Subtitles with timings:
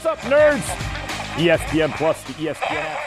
[0.00, 0.62] What's up, nerds?
[1.38, 3.00] ESPN Plus, the ESPN app.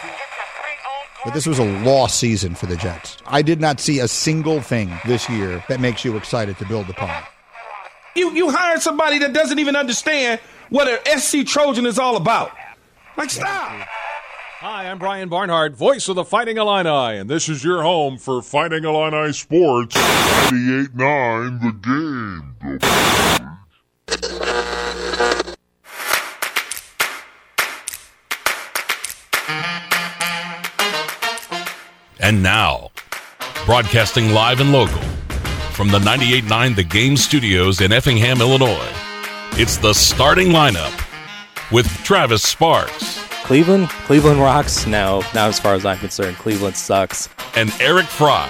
[1.23, 3.15] But this was a lost season for the Jets.
[3.25, 6.89] I did not see a single thing this year that makes you excited to build
[6.89, 7.23] upon.
[8.17, 12.51] You you hired somebody that doesn't even understand what an SC Trojan is all about.
[13.15, 13.87] Like stop.
[14.59, 18.41] Hi, I'm Brian Barnhart, voice of the Fighting Illini, and this is your home for
[18.41, 23.40] Fighting Illini Sports 98.9 The Game.
[32.31, 32.91] And now,
[33.65, 35.01] broadcasting live and local
[35.73, 38.87] from the 98.9 The Game studios in Effingham, Illinois,
[39.59, 40.93] it's the starting lineup
[41.73, 44.87] with Travis Sparks Cleveland, Cleveland rocks.
[44.87, 47.27] Now, now as far as I'm concerned, Cleveland sucks.
[47.57, 48.49] and Eric Fry.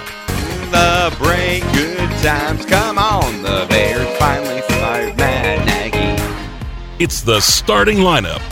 [0.70, 3.42] The break, good times, come on.
[3.42, 7.02] The Bears finally fired Matt Nagy.
[7.02, 8.42] It's the starting lineup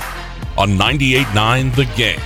[0.58, 2.18] on 98.9 The Game.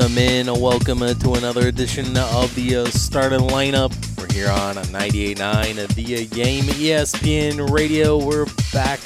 [0.00, 3.92] Welcome in, welcome to another edition of the uh, starting lineup.
[4.16, 8.16] We're here on 98.9 the uh, game ESPN Radio.
[8.16, 8.98] We're back.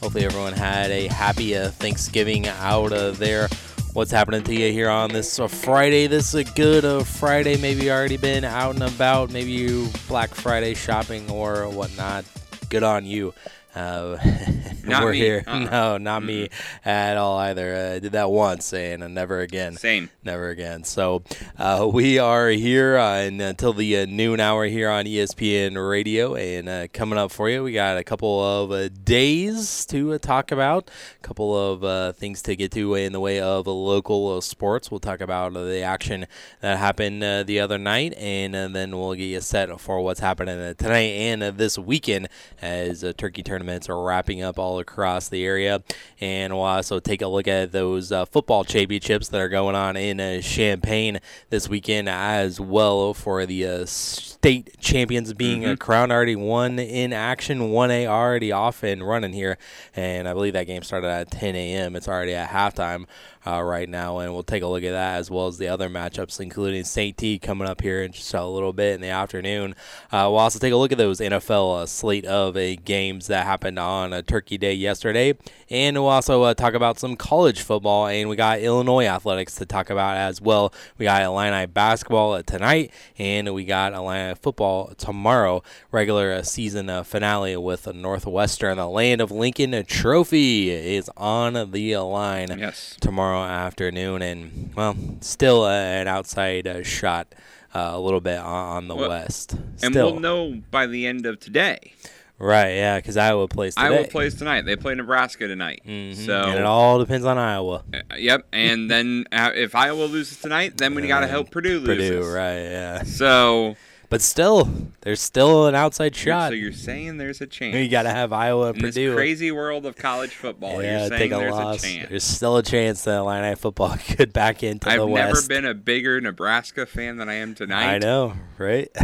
[0.00, 3.48] Hopefully, everyone had a happy uh, Thanksgiving out uh, there.
[3.94, 6.06] What's happening to you here on this uh, Friday?
[6.06, 7.60] This is a good Friday.
[7.60, 9.32] Maybe you already been out and about.
[9.32, 12.24] Maybe you Black Friday shopping or whatnot.
[12.68, 13.34] Good on you.
[13.74, 14.16] Uh,
[14.84, 15.18] Not we're me.
[15.18, 15.44] here.
[15.46, 15.58] Uh-uh.
[15.58, 16.48] No, not me
[16.84, 17.74] at all either.
[17.74, 19.76] Uh, I did that once and uh, never again.
[19.76, 20.08] Same.
[20.24, 20.82] Never again.
[20.84, 21.22] So
[21.58, 26.68] uh, we are here uh, until the uh, noon hour here on ESPN Radio, and
[26.68, 30.50] uh, coming up for you, we got a couple of uh, days to uh, talk
[30.50, 30.90] about,
[31.22, 34.40] a couple of uh, things to get to in the way of uh, local uh,
[34.40, 34.90] sports.
[34.90, 36.26] We'll talk about uh, the action
[36.60, 40.20] that happened uh, the other night, and uh, then we'll get you set for what's
[40.20, 42.28] happening uh, tonight and uh, this weekend
[42.62, 45.82] as uh, turkey tournaments are wrapping up all across the area,
[46.20, 49.96] and we'll also take a look at those uh, football championships that are going on
[49.96, 51.18] in uh, Champaign
[51.50, 56.12] this weekend as well for the uh, state champions being uh, crowned.
[56.12, 59.58] Already one in action, 1A already off and running here,
[59.96, 61.96] and I believe that game started at 10 a.m.
[61.96, 63.06] It's already at halftime
[63.46, 65.88] uh, right now, and we'll take a look at that as well as the other
[65.88, 67.16] matchups, including St.
[67.16, 69.74] T coming up here in just a little bit in the afternoon.
[70.12, 73.44] Uh, we'll also take a look at those NFL uh, slate of uh, games that
[73.46, 75.34] happened on uh, Turkey Day yesterday,
[75.70, 79.66] and we'll also uh, talk about some college football, and we got Illinois athletics to
[79.66, 80.72] talk about as well.
[80.98, 85.62] We got Illini basketball uh, tonight, and we got Illini football tomorrow.
[85.92, 91.96] Regular uh, season uh, finale with Northwestern, the Land of Lincoln Trophy is on the
[91.98, 92.96] line Yes.
[93.00, 97.34] tomorrow afternoon, and well, still uh, an outside uh, shot
[97.74, 99.52] uh, a little bit on, on the Well, west.
[99.52, 101.92] And Still, we'll know by the end of today.
[102.38, 102.70] right?
[102.74, 103.86] Yeah, because Iowa plays today.
[103.88, 104.62] Iowa plays tonight.
[104.64, 105.82] They play Nebraska tonight.
[105.86, 107.84] Mhm, So, and it all depends on Iowa.
[107.92, 108.46] uh, yep.
[108.52, 111.98] And then uh, if Iowa loses tonight, then we got to help Purdue lose.
[111.98, 112.58] Purdue, right?
[112.62, 113.76] Yeah, So,
[114.10, 114.68] but still,
[115.02, 116.50] there's still an outside shot.
[116.50, 117.76] so you're saying there's a chance.
[117.76, 119.14] You got to have Iowa and in this Purdue.
[119.14, 121.84] crazy world of college football, yeah, you're take saying a there's loss.
[121.84, 122.08] a chance.
[122.08, 125.74] There's still a chance that Illini football could back into I've the never been a
[125.74, 127.94] bigger Nebraska fan than I am tonight.
[127.94, 128.88] I know, right?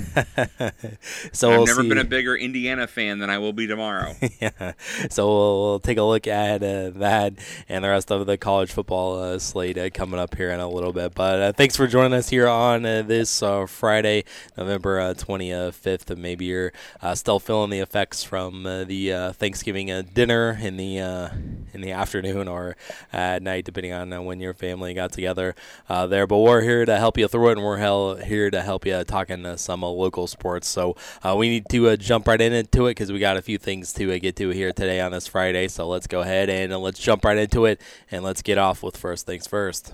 [1.32, 1.88] so I've we'll never see.
[1.88, 4.14] been a bigger Indiana fan than I will be tomorrow.
[4.40, 4.72] yeah.
[5.10, 7.34] So we'll, we'll take a look at uh, that
[7.68, 10.68] and the rest of the college football uh, slate uh, coming up here in a
[10.68, 11.14] little bit.
[11.14, 14.24] But uh, thanks for joining us here on uh, this uh, Friday,
[14.56, 16.16] November uh, 25th.
[16.16, 20.76] Maybe you're uh, still feeling the effects from uh, the uh, Thanksgiving uh, dinner in
[20.76, 21.28] the uh,
[21.72, 22.76] in the afternoon or
[23.12, 25.54] at night, depending on when your family got together
[25.88, 26.26] there.
[26.26, 29.56] But we're here to help you through it, and we're here to help you talking
[29.56, 30.68] some local sports.
[30.68, 30.96] So
[31.36, 34.36] we need to jump right into it because we got a few things to get
[34.36, 35.68] to here today on this Friday.
[35.68, 37.80] So let's go ahead and let's jump right into it,
[38.10, 39.92] and let's get off with first things first.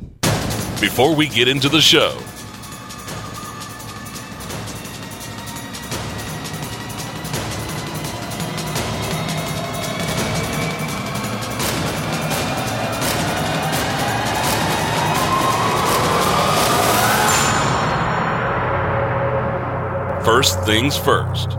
[0.80, 2.18] Before we get into the show,
[20.40, 21.58] First things first.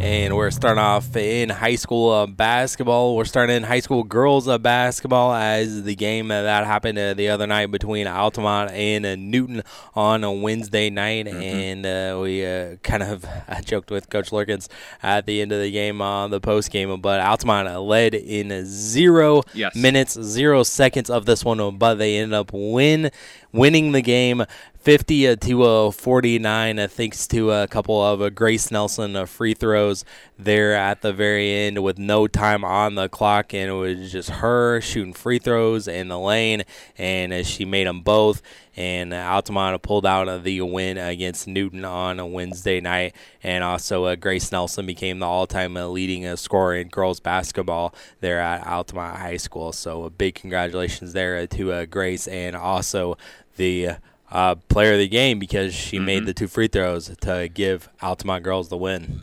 [0.00, 3.16] and we're starting off in high school uh, basketball.
[3.16, 7.30] We're starting in high school girls uh, basketball as the game that happened uh, the
[7.30, 9.62] other night between Altamont and uh, Newton
[9.94, 11.40] on a Wednesday night, Mm-hmm.
[11.40, 14.68] and uh, we uh, kind of I joked with Coach Lurkins
[15.02, 19.42] at the end of the game on the post game, but Altamont led in zero
[19.54, 19.74] Yes.
[19.74, 23.10] minutes, zero seconds of this one, but they ended up win
[23.52, 24.44] winning the game
[24.80, 29.54] 50 to uh, 49 uh, thanks to a couple of uh, Grace Nelson uh, free
[29.54, 30.04] throws
[30.38, 34.30] there at the very end with no time on the clock and it was just
[34.30, 36.62] her shooting free throws in the lane
[36.96, 38.40] and uh, she made them both
[38.78, 44.04] and uh, Altamont pulled out the win against Newton on a Wednesday night and also
[44.04, 48.64] uh, Grace Nelson became the all-time uh, leading uh, scorer in girls basketball there at
[48.64, 53.18] Altamont High School so a big congratulations there uh, to uh, Grace and also
[53.56, 53.88] the
[54.30, 58.44] uh, player of the game because she made the two free throws to give Altamont
[58.44, 59.22] girls the win.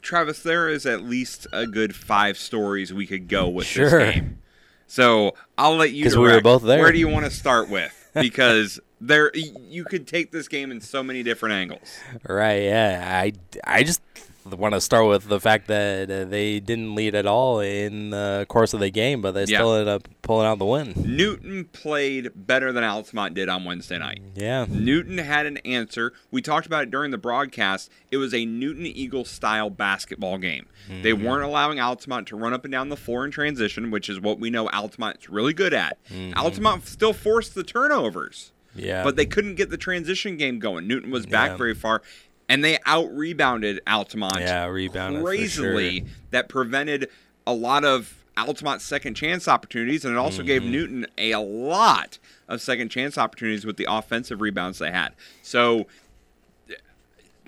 [0.00, 3.90] Travis, there is at least a good five stories we could go with Sure.
[3.90, 4.38] this game.
[4.86, 6.04] So I'll let you.
[6.04, 6.78] 'Cause we were both there.
[6.80, 8.00] Where do you want to start with?
[8.14, 11.98] Because there, you could take this game in so many different angles.
[12.28, 12.62] Right?
[12.62, 13.20] Yeah.
[13.22, 13.32] I
[13.64, 14.00] I just
[14.46, 18.44] want to start with the fact that uh, they didn't lead at all in the
[18.50, 19.56] course of the game, but they Yeah.
[19.58, 20.92] still ended up pulling out the win.
[20.96, 24.20] Newton played better than Altamont did on Wednesday night.
[24.34, 24.66] Yeah.
[24.68, 26.12] Newton had an answer.
[26.30, 27.90] We talked about it during the broadcast.
[28.10, 30.66] It was a Newton Eagle style basketball game.
[31.02, 34.20] They weren't allowing Altamont to run up and down the floor in transition, which is
[34.20, 35.96] what we know Altamont's really good at.
[36.36, 39.02] Altamont still forced the turnovers, Yeah.
[39.04, 40.86] but they couldn't get the transition game going.
[40.86, 41.56] Newton was back Yeah.
[41.56, 42.02] very far,
[42.48, 46.00] and they out rebounded Altamont Yeah, rebounded crazily.
[46.00, 46.08] sure.
[46.30, 47.08] That prevented
[47.46, 50.72] a lot of Altamont's second chance opportunities, and it also gave Mm-hmm.
[50.72, 52.18] Newton a lot
[52.48, 55.12] of second chance opportunities with the offensive rebounds they had.
[55.42, 55.86] So,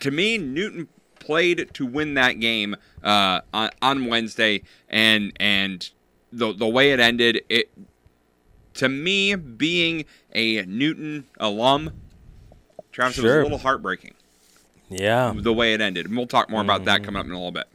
[0.00, 0.88] to me, Newton
[1.18, 5.90] played to win that game uh, on, on Wednesday, and and
[6.32, 7.68] the the way it ended, it
[8.76, 11.92] to me being a Newton alum,
[12.92, 14.14] Travis, it was a little heartbreaking
[14.88, 15.32] yeah.
[15.36, 16.06] the way it ended.
[16.06, 16.84] And we'll talk more about Mm-hmm.
[16.86, 17.66] that coming up in a little bit.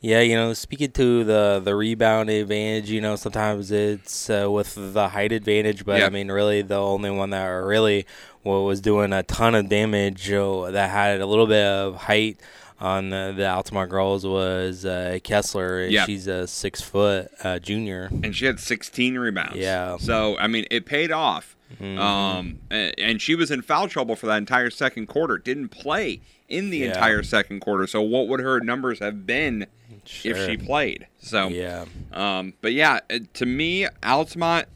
[0.00, 4.74] Yeah, you know, speaking to the the rebound advantage, you know, sometimes it's uh, with
[4.76, 6.06] the height advantage, but Yeah.
[6.06, 8.06] I mean, really, the only one that really
[8.44, 12.38] wa- was doing a ton of damage uh, that had a little bit of height
[12.80, 16.04] on the, the Altamont girls was uh, Kessler, and Yeah.
[16.06, 18.08] she's a six foot uh, junior.
[18.22, 19.56] and she had 16 rebounds.
[19.56, 19.88] Yeah.
[19.88, 20.04] Mm-hmm.
[20.04, 21.54] So I mean, it paid off.
[21.80, 25.36] Um, and she was in foul trouble for that entire second quarter.
[25.36, 26.86] Didn't play in the Yeah.
[26.88, 27.86] entire second quarter.
[27.86, 29.66] So what would her numbers have been
[30.24, 31.08] if she played?
[31.20, 34.66] So Yeah, Um, but yeah, uh, to me, Altamont,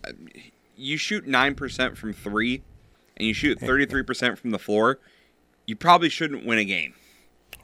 [0.77, 2.61] you shoot nine percent from three,
[3.17, 4.99] and you shoot 33 percent from the floor.
[5.67, 6.93] You probably shouldn't win a game.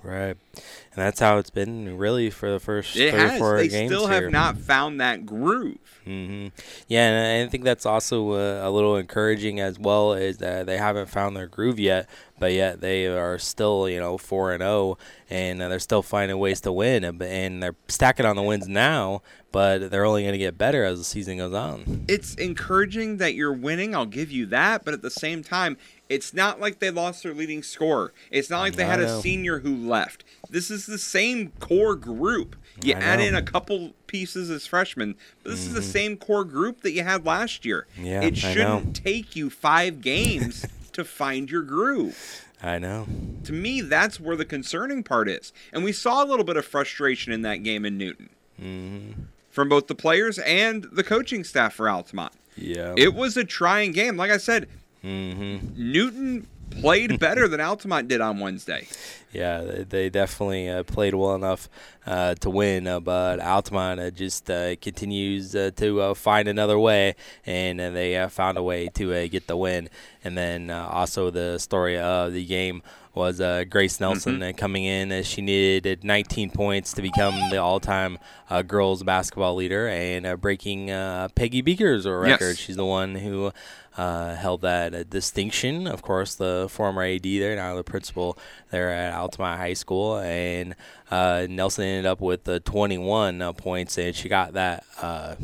[0.03, 0.37] Right.
[0.55, 3.39] And that's how it's been really for the first It three or has.
[3.39, 4.23] four They games still here.
[4.23, 5.79] have not found that groove.
[6.05, 6.49] hmm
[6.89, 10.15] Yeah, and I think that's also uh, a little encouraging as well.
[10.15, 12.09] Is that they haven't found their groove yet,
[12.39, 14.99] but yet they are still, you know, four and zero,
[15.31, 19.23] and uh, they're still finding ways to win, and they're stacking on the wins now.
[19.51, 22.05] But they're only going to get better as the season goes on.
[22.07, 23.95] It's encouraging that you're winning.
[23.95, 24.85] I'll give you that.
[24.85, 28.13] But at the same time, it's not like they lost their leading scorer.
[28.31, 30.25] It's not like they had a senior who left.
[30.51, 32.57] This is the same core group.
[32.83, 33.25] You I add know.
[33.27, 37.03] in a couple pieces as freshmen, but this is the same core group that you
[37.03, 37.87] had last year.
[37.97, 38.07] Mm-hmm.
[38.07, 42.45] Yeah, it shouldn't take you five games to find your groove.
[42.63, 43.07] I know.
[43.45, 45.53] To me, that's where the concerning part is.
[45.73, 48.31] And we saw a little bit of frustration in that game in Newton
[48.61, 49.23] Mm-hmm.
[49.51, 52.33] from both the players and the coaching staff for Altamont.
[52.57, 52.95] Yeah.
[52.97, 54.17] It was a trying game.
[54.17, 54.69] Like I said,
[55.05, 55.59] mm-hmm.
[55.77, 58.87] Newton played better than Altamont did on Wednesday.
[59.33, 61.69] Yeah, they, they definitely uh, played well enough
[62.07, 66.79] uh, to win, uh, but Altamont uh, just uh, continues uh, to uh, find another
[66.79, 67.15] way,
[67.47, 69.89] and uh, they uh, found a way to uh, get the win.
[70.25, 72.83] And then uh, also the story of the game
[73.15, 77.57] was uh, Grace Nelson uh, coming in as she needed 19 points to become the
[77.59, 82.41] all-time uh, girls basketball leader and uh, breaking uh, Peggy Beaker's record.
[82.51, 82.57] Yes.
[82.59, 83.53] She's the one who
[83.99, 85.87] uh, held that uh, distinction.
[85.87, 88.39] Of course, the former AD there, now the principal
[88.71, 90.75] there at Altamont High School, and
[91.11, 94.85] uh, Nelson ended up with uh, 21 uh, points, and she got that.
[95.03, 95.35] Uh,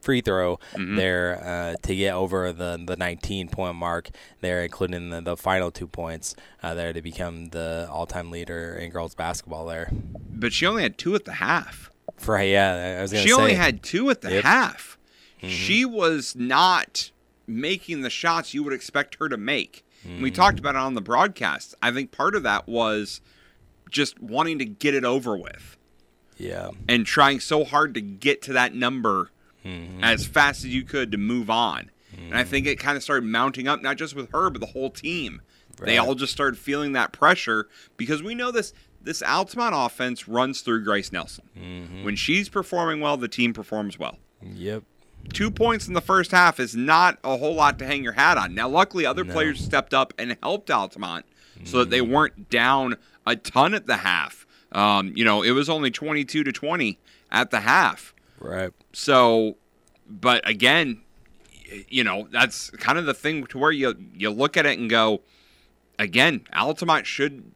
[0.00, 4.10] Free throw there uh, to get over the the 19 point mark
[4.42, 8.74] there, including the, the final two points uh, there to become the all time leader
[8.74, 9.90] in girls basketball there.
[10.30, 11.90] But she only had two at the half.
[12.26, 12.50] Right?
[12.50, 13.32] Yeah, I was She say.
[13.32, 14.44] only had two at the Yep.
[14.44, 14.98] half.
[15.38, 17.10] She was not
[17.46, 19.84] making the shots you would expect her to make.
[20.04, 21.74] And We talked about it on the broadcast.
[21.82, 23.20] I think part of that was
[23.90, 25.76] just wanting to get it over with.
[26.36, 26.70] Yeah.
[26.88, 29.30] and trying so hard to get to that number
[29.64, 30.04] Mm-hmm.
[30.04, 31.90] as fast as you could to move on.
[32.18, 34.66] And I think it kind of started mounting up, not just with her, but the
[34.66, 35.40] whole team.
[35.80, 40.60] They all just started feeling that pressure because we know this this Altamont offense runs
[40.60, 41.48] through Grace Nelson.
[41.58, 42.04] Mm-hmm.
[42.04, 44.18] When she's performing well, the team performs well.
[44.42, 44.82] Yep.
[45.32, 48.38] Two points in the first half is not a whole lot to hang your hat
[48.38, 48.54] on.
[48.54, 51.24] Now, luckily, other players stepped up and helped Altamont
[51.64, 52.12] so that they Mm-hmm.
[52.12, 54.46] weren't down a ton at the half.
[54.72, 56.98] Um, you know, it was only 22 to 20
[57.32, 58.14] at the half.
[58.38, 58.72] Right.
[58.92, 59.56] So,
[60.08, 61.00] but again,
[61.88, 64.88] you know, that's kind of the thing to where you you look at it and
[64.90, 65.22] go,
[65.98, 67.50] again, Altamont should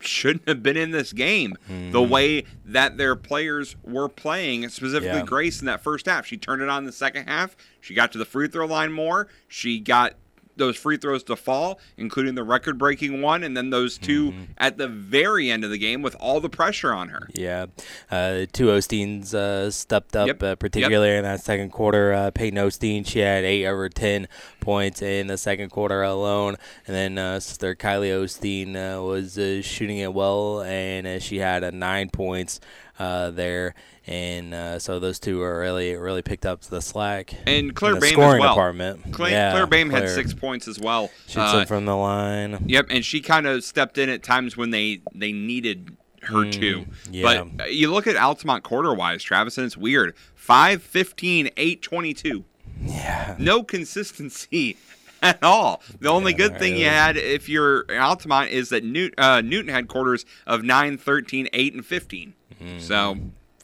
[0.00, 2.10] shouldn't have been in this game the mm-hmm.
[2.10, 5.24] way that their players were playing, specifically Yeah.
[5.24, 6.26] Grace in that first half.
[6.26, 7.56] She turned it on in the second half.
[7.80, 9.28] She got to the free throw line more.
[9.48, 10.14] She got
[10.60, 14.78] those free throws to fall, including the record breaking one, and then those 2 at
[14.78, 17.28] the very end of the game with all the pressure on her.
[17.34, 17.66] Yeah,
[18.10, 20.42] uh, two Osteens uh, stepped up, Yep.
[20.42, 20.58] uh, Yep.
[20.60, 22.12] particularly in that second quarter.
[22.12, 24.28] Uh, Peyton Osteen, she had eight over ten
[24.60, 29.62] points in the second quarter alone, and then uh, sister Kylie Osteen uh, was uh,
[29.62, 32.60] shooting it well, and uh, she had uh, nine points
[33.00, 33.74] uh, there,
[34.06, 37.34] and uh, so those two are really really picked up the slack.
[37.46, 38.54] And Claire in the Bame as well.
[38.54, 39.12] department.
[39.12, 41.10] Claire, yeah, Claire Bame had six points as well.
[41.26, 42.64] Shoots Uh, from the line.
[42.66, 46.84] Yep, and she kind of stepped in at times when they they needed her to.
[47.10, 47.44] yeah.
[47.56, 50.14] But uh, you look at Altamont quarter wise, Travis, and it's weird.
[50.34, 52.44] 5 15, 8 22.
[52.82, 53.36] Yeah.
[53.38, 54.76] No consistency
[55.22, 55.82] at all.
[56.00, 59.88] The only good thing you had if you're Altamont is that Newt, uh, Newton had
[59.88, 62.34] quarters of 9 13, 8, and 15.
[62.60, 62.78] Mm-hmm.
[62.78, 63.16] So,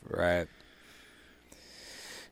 [0.08, 0.46] Right.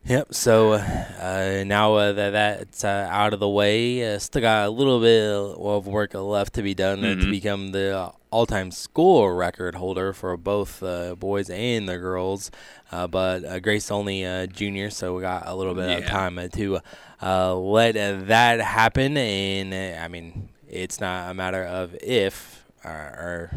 [0.07, 0.35] Yep.
[0.35, 4.71] So uh, now uh, that that's uh, out of the way, uh, still got a
[4.71, 9.31] little bit of work left to be done uh, to become the uh, all-time school
[9.31, 12.51] record holder for both uh, boys and the girls.
[12.91, 16.39] Uh, but uh, Grace only uh, junior, so we got a little bit of time
[16.51, 16.81] to
[17.23, 19.17] uh, let uh, that happen.
[19.17, 23.51] And uh, I mean, it's not a matter of if or, or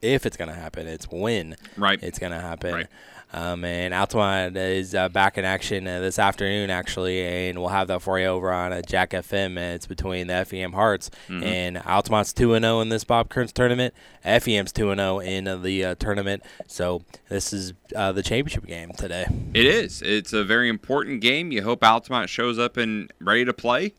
[0.00, 2.00] if it's gonna happen; it's when Right.
[2.02, 2.74] it's gonna happen.
[2.74, 2.86] Right.
[3.34, 7.88] Um, and Altamont is uh, back in action uh, this afternoon, actually, and we'll have
[7.88, 9.56] that for you over on uh, Jack FM.
[9.56, 11.42] It's between the FEM Hearts Mm-hmm.
[11.44, 13.94] and Altamont's two and zero in this Bob Kearns tournament.
[14.24, 16.42] FEM's two and zero in uh, the uh, tournament.
[16.66, 19.24] So this is uh, the championship game today.
[19.54, 20.02] It is.
[20.02, 21.52] It's a very important game.
[21.52, 23.94] You hope Altamont shows up and ready to play,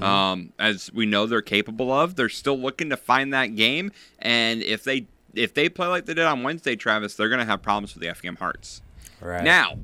[0.00, 2.16] um, as we know they're capable of.
[2.16, 6.14] They're still looking to find that game, and if they if they play like they
[6.14, 8.82] did on Wednesday, Travis, they're going to have problems with the FGM Hearts.
[9.20, 9.78] Right Now,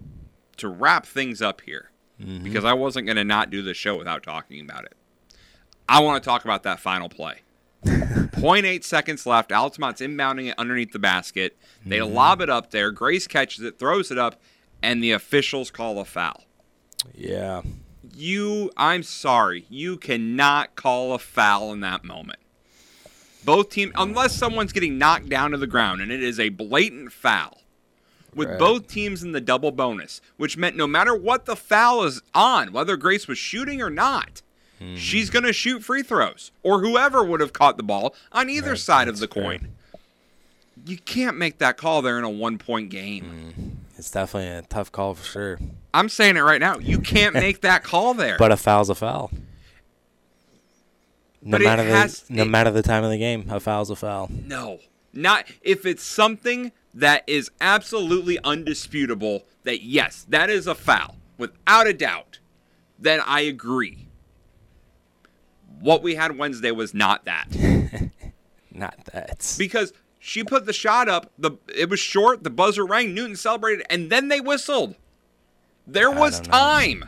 [0.58, 2.44] to wrap things up here, mm-hmm.
[2.44, 4.94] because I wasn't going to not do the show without talking about it.
[5.88, 7.40] I want to talk about that final play.
[7.84, 9.52] 0.8 seconds left.
[9.52, 11.56] Altamont's inbounding it underneath the basket.
[11.84, 12.14] They mm-hmm.
[12.14, 12.90] lob it up there.
[12.90, 14.40] Grace catches it, throws it up,
[14.82, 16.44] and the officials call a foul.
[17.14, 17.62] Yeah.
[18.14, 22.38] You, I'm sorry, you cannot call a foul in that moment.
[23.44, 27.12] Both teams, unless someone's getting knocked down to the ground, and it is a blatant
[27.12, 27.58] foul.
[28.34, 28.58] With Right.
[28.58, 32.72] both teams in the double bonus, which meant no matter what the foul is on,
[32.72, 34.42] whether Grace was shooting or not,
[34.80, 34.96] Mm-hmm.
[34.96, 38.74] she's going to shoot free throws, or whoever would have caught the ball on either
[38.74, 39.68] side of the coin.
[40.84, 43.78] You can't make that call there in a one point game.
[43.96, 45.58] It's definitely a tough call for sure.
[45.94, 46.78] I'm saying it right now.
[46.78, 48.36] You can't make that call there.
[48.36, 49.30] But a foul's a foul.
[51.46, 53.60] No But it matter has- the no it- matter the time of the game, a
[53.60, 54.30] foul's a foul.
[54.32, 54.80] No.
[55.12, 61.86] Not if it's something that is absolutely undisputable that yes, that is a foul without
[61.86, 62.38] a doubt.
[62.98, 64.08] Then I agree.
[65.80, 67.46] What we had Wednesday was not that.
[68.76, 69.54] Not that.
[69.56, 73.86] because she put the shot up, the it was short, the buzzer rang, Newton celebrated
[73.88, 74.96] and then they whistled.
[75.86, 77.04] There was time.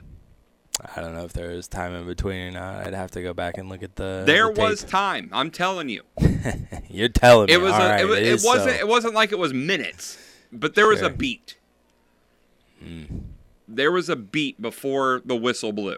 [0.95, 2.87] I don't know if there was time in between or not.
[2.87, 4.25] I'd have to go back and look at the.
[4.26, 5.30] There the was time.
[5.33, 6.02] I'm telling you.
[6.90, 7.54] You're telling me.
[7.54, 8.80] It was All a, right, it, was, it it wasn't so.
[8.80, 10.18] it wasn't like it was minutes,
[10.52, 11.09] but there was Sure.
[11.09, 11.56] a beat.
[12.83, 13.04] Hmm.
[13.66, 15.97] There was a beat before the whistle blew.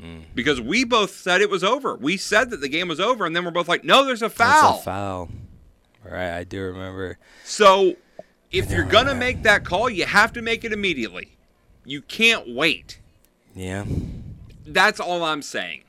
[0.00, 0.20] Hmm.
[0.34, 1.96] Because we both said it was over.
[1.96, 4.26] We said that the game was over, and then we're both like, "No, there's a
[4.28, 5.28] That's foul." a foul.
[6.04, 7.18] Right, I do remember.
[7.44, 7.94] So,
[8.50, 11.36] if you're gonna make that call, you have to make it immediately.
[11.84, 12.99] You can't wait.
[13.60, 13.84] Yeah.
[14.66, 15.82] That's all I'm saying.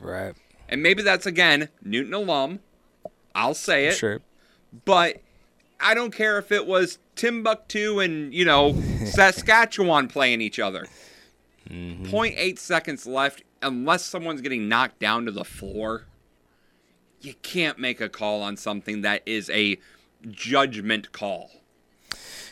[0.00, 0.34] Right.
[0.66, 2.60] And maybe that's again Newton alum.
[3.34, 3.96] I'll say it.
[3.96, 4.20] Sure.
[4.86, 5.20] but
[5.78, 8.72] I don't care if it was Timbuktu and you know
[9.04, 10.86] Saskatchewan playing each other.
[11.68, 12.04] Mm-hmm.
[12.04, 13.42] 0.8 seconds left.
[13.60, 16.06] Unless someone's getting knocked down to the floor,
[17.20, 19.78] you can't make a call on something that is a
[20.30, 21.50] judgment call.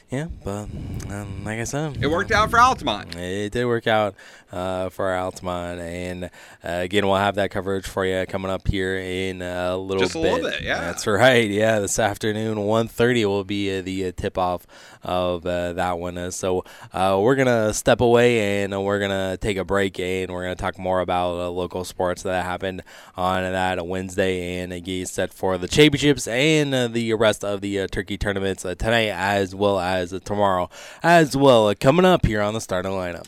[0.09, 0.69] Yeah, but
[1.11, 3.17] um, like I said, It worked out for Altamont.
[3.17, 4.15] It did work out
[4.53, 6.29] uh, for Altamont, and uh,
[6.63, 10.21] again, we'll have that coverage for you coming up here in a little Just a
[10.21, 10.33] bit.
[10.35, 10.79] little bit, yeah.
[10.81, 11.51] That's right.
[11.51, 14.65] Yeah, this afternoon, 1.30 will be uh, the uh, tip-off
[15.07, 16.31] of uh, that one.
[16.33, 20.57] So uh, we're gonna step away and we're gonna take a break, and we're gonna
[20.57, 22.83] talk more about uh, local sports that happened
[23.17, 28.19] on that Wednesday, and get set for the championships and the rest of the turkey
[28.19, 30.69] tournaments tonight as well as tomorrow
[31.03, 31.73] as well.
[31.75, 33.27] Coming up here on the starting lineup.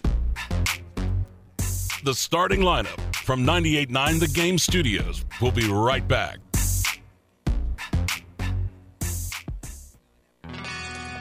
[2.04, 5.24] The starting lineup from 98.9 The Game Studios.
[5.40, 6.38] We'll be right back.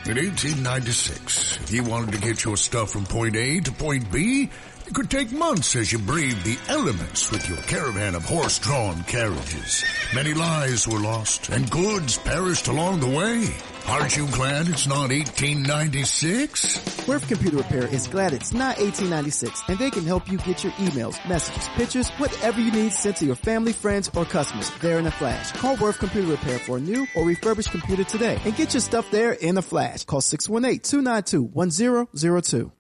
[0.08, 4.50] In 1896, if you wanted to get your stuff from point A to point B,
[4.88, 9.84] it could take months as you braved the elements with your caravan of horse-drawn carriages.
[10.16, 13.54] Many lives were lost and goods perished along the way.
[13.90, 17.08] Aren't you glad it's not 1896?
[17.08, 20.74] Werf Computer Repair is glad it's not 1896 and they can help you get your
[20.74, 25.08] emails, messages, pictures, whatever you need sent to your family, friends, or customers there in
[25.08, 25.54] a flash.
[25.54, 29.10] Call Worth Computer Repair for a new or refurbished computer today and get your stuff
[29.10, 30.04] there in a flash.
[30.04, 32.72] Call 618-292-1002.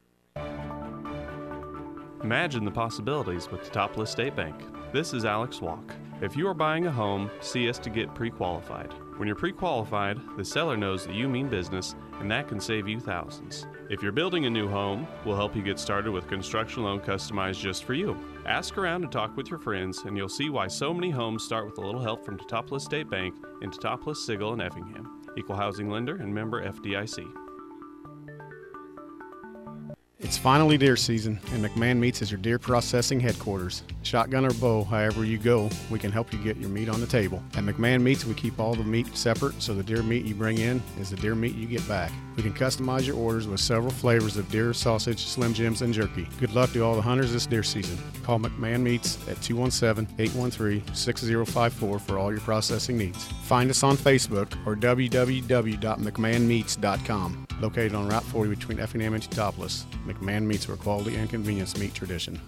[2.21, 4.61] Imagine the possibilities with the Teutopolis State Bank.
[4.91, 5.93] This is Alex Walk.
[6.21, 8.93] If you are buying a home, see us to get pre qualified.
[9.17, 12.87] When you're pre qualified, the seller knows that you mean business, and that can save
[12.87, 13.65] you thousands.
[13.89, 17.59] If you're building a new home, we'll help you get started with construction loan customized
[17.59, 18.15] just for you.
[18.45, 21.65] Ask around and talk with your friends, and you'll see why so many homes start
[21.65, 23.33] with a little help from Teutopolis State Bank
[23.63, 25.23] in Teutopolis, Sigel, and Effingham.
[25.35, 27.46] Equal housing lender and member FDIC.
[30.19, 33.83] It's finally deer season, and McMahon Meats is your deer processing headquarters.
[34.01, 37.05] Shotgun or bow, however you go, we can help you get your meat on the
[37.05, 37.43] table.
[37.53, 40.57] At McMahon Meats, we keep all the meat separate, so the deer meat you bring
[40.57, 42.11] in is the deer meat you get back.
[42.37, 46.27] We can customize your orders with several flavors of deer sausage, Slim Jims, and jerky.
[46.39, 47.97] Good luck to all the hunters this deer season.
[48.23, 53.25] Call McMahon Meats at 217-813-6054 for all your processing needs.
[53.45, 57.47] Find us on Facebook or www.mcmahonmeats.com.
[57.59, 61.95] Located on Route 40 between Effingham and Teutopolis, McMahon Meats where quality and convenience meet
[61.95, 62.39] tradition.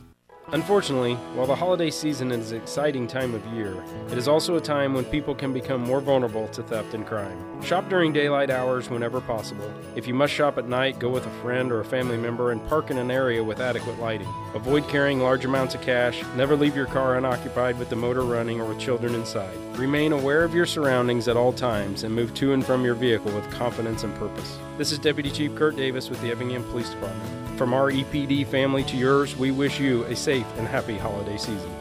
[0.51, 4.61] Unfortunately, while the holiday season is an exciting time of year, it is also a
[4.61, 7.37] time when people can become more vulnerable to theft and crime.
[7.61, 9.71] Shop during daylight hours whenever possible.
[9.95, 12.67] If you must shop at night, go with a friend or a family member and
[12.67, 14.27] park in an area with adequate lighting.
[14.55, 16.23] Avoid carrying large amounts of cash.
[16.35, 19.55] Never leave your car unoccupied with the motor running or with children inside.
[19.77, 23.31] Remain aware of your surroundings at all times and move to and from your vehicle
[23.33, 24.57] with confidence and purpose.
[24.79, 27.39] This is Deputy Chief Kurt Davis with the Effingham Police Department.
[27.59, 31.71] From our EPD family to yours, we wish you a safe and happy holiday season.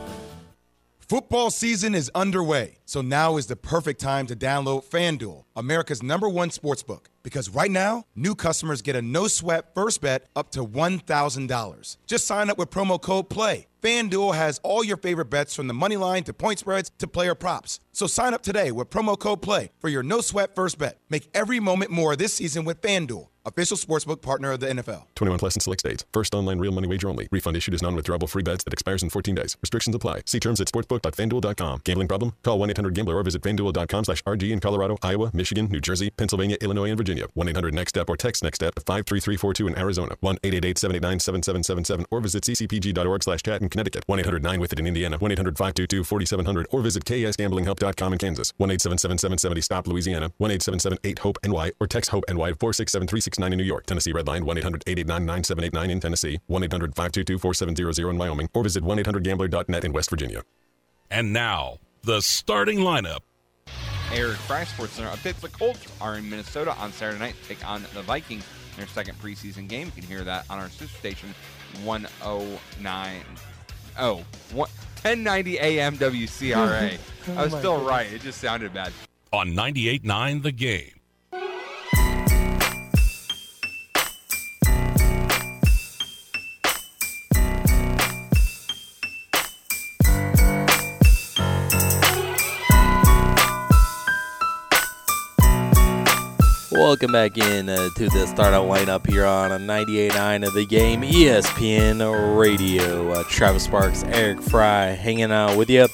[1.08, 6.28] Football season is underway, so now is the perfect time to download FanDuel, America's number
[6.28, 7.08] one sports book.
[7.22, 11.96] Because right now, new customers get a no sweat first bet up to $1,000.
[12.06, 13.68] Just sign up with promo code PLAY.
[13.80, 17.34] FanDuel has all your favorite bets from the money line to point spreads to player
[17.34, 17.80] props.
[17.92, 20.98] So sign up today with promo code PLAY for your no sweat first bet.
[21.08, 25.04] Make every moment more this season with FanDuel, official sportsbook partner of the NFL.
[25.14, 26.04] 21 plus in select states.
[26.12, 27.28] First online real money wager only.
[27.32, 29.56] Refund issued as is non-withdrawable free bets that expires in 14 days.
[29.62, 30.22] Restrictions apply.
[30.26, 31.82] See terms at sportsbook.fanduel.com.
[31.84, 32.34] Gambling problem?
[32.42, 36.90] Call 1-800-GAMBLER or visit fanduel.com slash RG in Colorado, Iowa, Michigan, New Jersey, Pennsylvania, Illinois,
[36.90, 37.26] and Virginia.
[37.36, 40.16] 1-800-NEXT-STEP or text NEXT-STEP to 53342 in Arizona.
[40.22, 44.04] 1-888-789-7777 or visit ccpg.org slash chat in Connecticut.
[44.08, 45.18] 1-800-9-WITH-IT in Indiana.
[45.18, 48.52] 1-800-522-4700 or visit ksgamblinghelp.com in Kansas.
[48.60, 50.30] 1-877-770-STOP Louisiana.
[50.40, 58.18] 1-877-8-HOPE-NY or text HOPE-NY 46736 690 New York, Tennessee Redline 1-800-889-9789 in Tennessee, 1-800-522-4700 in
[58.18, 60.42] Wyoming, or visit 1-800-GAMBLER.net in West Virginia.
[61.10, 63.20] And now, the starting lineup.
[64.12, 67.82] Eric Fry Sports Center updates the Colts are in Minnesota on Saturday night take on
[67.94, 68.44] the Vikings
[68.76, 69.86] their second preseason game.
[69.86, 71.34] You can hear that on our sister station
[71.84, 73.22] 109
[73.98, 74.70] oh, what,
[75.02, 76.98] 1090 AM WCRA.
[77.36, 78.10] I was oh still right.
[78.10, 78.92] It just sounded bad.
[79.32, 80.97] On 98.9 The Game.
[96.88, 100.64] Welcome back in uh, to the start startup lineup here on a 98.9 of the
[100.64, 103.10] game, ESPN Radio.
[103.10, 105.86] Uh, Travis Sparks, Eric Fry hanging out with you.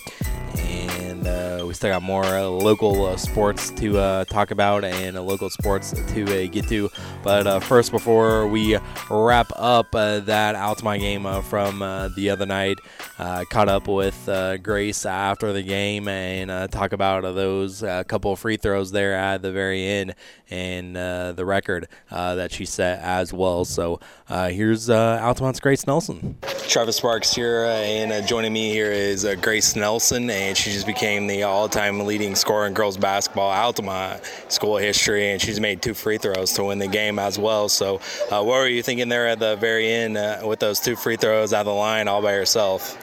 [0.57, 5.17] And uh, we still got more uh, local uh, sports to uh, talk about and
[5.17, 6.91] uh, local sports to uh, get to.
[7.23, 8.79] But uh, first, before we
[9.11, 11.81] wrap up that Altamont game from
[12.15, 12.79] the other night,
[13.17, 14.29] caught up with
[14.63, 19.85] Grace after the game and talk about those couple free throws there at the very
[19.85, 20.15] end
[20.51, 23.65] and uh, the record uh, that she set as well.
[23.65, 26.37] So uh, here's Altamont's Grace Nelson.
[26.69, 31.43] Travis Sparks here, and joining me here is Grace Nelson, and she just became the
[31.43, 36.53] all-time leading scorer in girls basketball Altamont school history, and she's made two free throws
[36.55, 37.69] to win the game as well.
[37.69, 37.97] So,
[38.31, 41.17] uh, what were you thinking there at the very end uh, with those two free
[41.17, 42.99] throws out of the line all by yourself?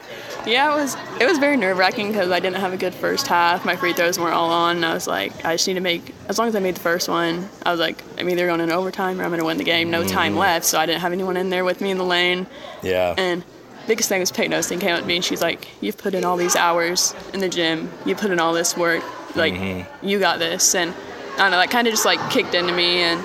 [0.46, 3.26] Yeah, it was it was very nerve wracking because I didn't have a good first
[3.26, 3.64] half.
[3.64, 4.76] My free throws weren't all on.
[4.76, 6.80] And I was like, I just need to make as long as I made the
[6.80, 7.48] first one.
[7.64, 9.90] I was like, I'm either going in overtime or I'm going to win the game.
[9.90, 10.10] No mm-hmm.
[10.10, 12.46] time left, so I didn't have anyone in there with me in the lane.
[12.82, 13.14] Yeah.
[13.16, 13.44] And
[13.86, 16.24] biggest thing was Peyton Osteen came up to me and she's like, You've put in
[16.24, 19.02] all these hours in the gym, you put in all this work,
[19.36, 20.06] like mm-hmm.
[20.06, 20.94] you got this and
[21.34, 23.24] I don't know, that kinda just like kicked into me and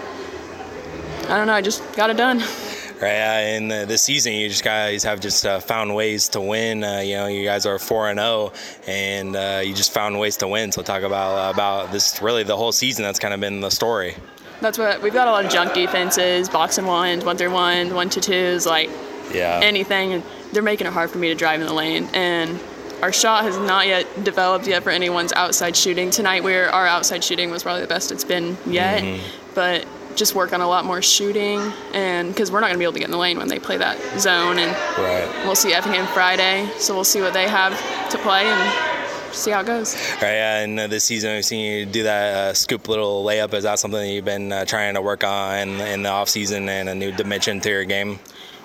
[1.26, 2.44] I don't know, I just got it done.
[3.00, 6.42] Right, uh, in the, this season, you just guys have just uh, found ways to
[6.42, 6.84] win.
[6.84, 8.54] Uh, you know, you guys are four and zero, oh,
[8.88, 10.72] and uh, you just found ways to win.
[10.72, 13.04] So talk about about this really the whole season.
[13.04, 14.16] That's kind of been the story.
[14.62, 17.94] That's what we've got a lot of junk defenses, box and ones, one through ones,
[17.94, 18.90] one to twos, like
[19.32, 19.60] yeah.
[19.62, 22.10] anything they're making it hard for me to drive in the lane.
[22.14, 22.60] And
[23.04, 26.10] our shot has not yet developed yet for anyone's outside shooting.
[26.10, 29.04] Tonight, where our outside shooting was probably the best it's been yet.
[29.04, 29.54] Mm-hmm.
[29.54, 29.86] But
[30.18, 31.60] just work on a lot more shooting,
[31.94, 33.60] and because we're not going to be able to get in the lane when they
[33.60, 35.46] play that zone, and right.
[35.46, 37.72] we'll see Effingham Friday, so we'll see what they have
[38.10, 39.96] to play and see how it goes.
[40.16, 43.54] Right, yeah, and uh, this season we've seen you do that uh, scoop little layup.
[43.54, 46.68] Is that something that you've been uh, trying to work on in the off season
[46.68, 48.20] and a new dimension to your game?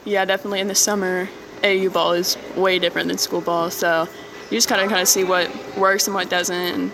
[0.05, 0.61] Yeah, definitely.
[0.61, 1.29] In the summer,
[1.63, 4.09] AAU ball is way different than school ball, so
[4.51, 6.57] you just kind of kind of see what works and what doesn't.
[6.57, 6.93] And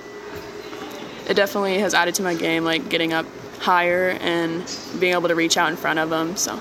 [1.28, 3.26] it definitely has added to my game, like getting up
[3.58, 4.64] higher and
[4.98, 6.36] being able to reach out in front of them.
[6.36, 6.58] So.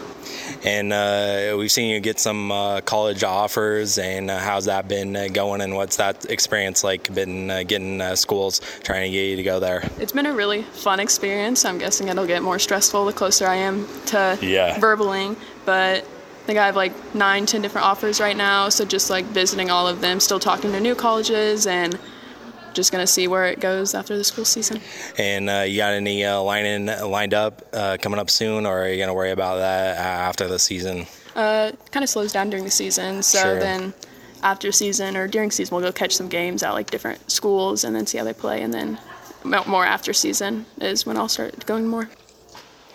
[0.64, 5.16] And uh, we've seen you get some uh, college offers, and uh, how's that been
[5.16, 5.62] uh, going?
[5.62, 7.14] And what's that experience like?
[7.14, 9.90] Been uh, getting uh, schools trying to get you to go there?
[10.00, 11.66] It's been a really fun experience.
[11.66, 14.78] I'm guessing it'll get more stressful the closer I am to yeah.
[14.78, 18.70] verbaling, but I think I have like nine, ten different offers right now.
[18.70, 21.98] So just like visiting all of them, still talking to new colleges, and
[22.78, 24.80] just gonna see where it goes after the school season.
[25.18, 28.88] And uh, you got any uh, lining lined up uh, coming up soon, or are
[28.88, 31.08] you gonna worry about that after the season?
[31.36, 33.60] Uh, kind of slows down during the season, so sure.
[33.60, 33.94] then
[34.44, 37.96] after season or during season, we'll go catch some games at like different schools and
[37.96, 38.98] then see how they play, and then
[39.44, 42.10] more after season is when I'll start going more.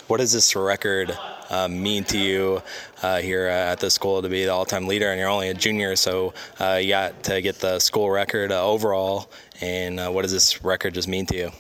[0.09, 1.17] What does this record
[1.49, 2.63] uh, mean to you
[3.03, 5.11] uh, here at the school to be the all-time leader?
[5.11, 8.63] And you're only a junior, so uh, you got to get the school record uh,
[8.67, 9.31] overall.
[9.63, 11.51] And uh, what does this record just mean to you?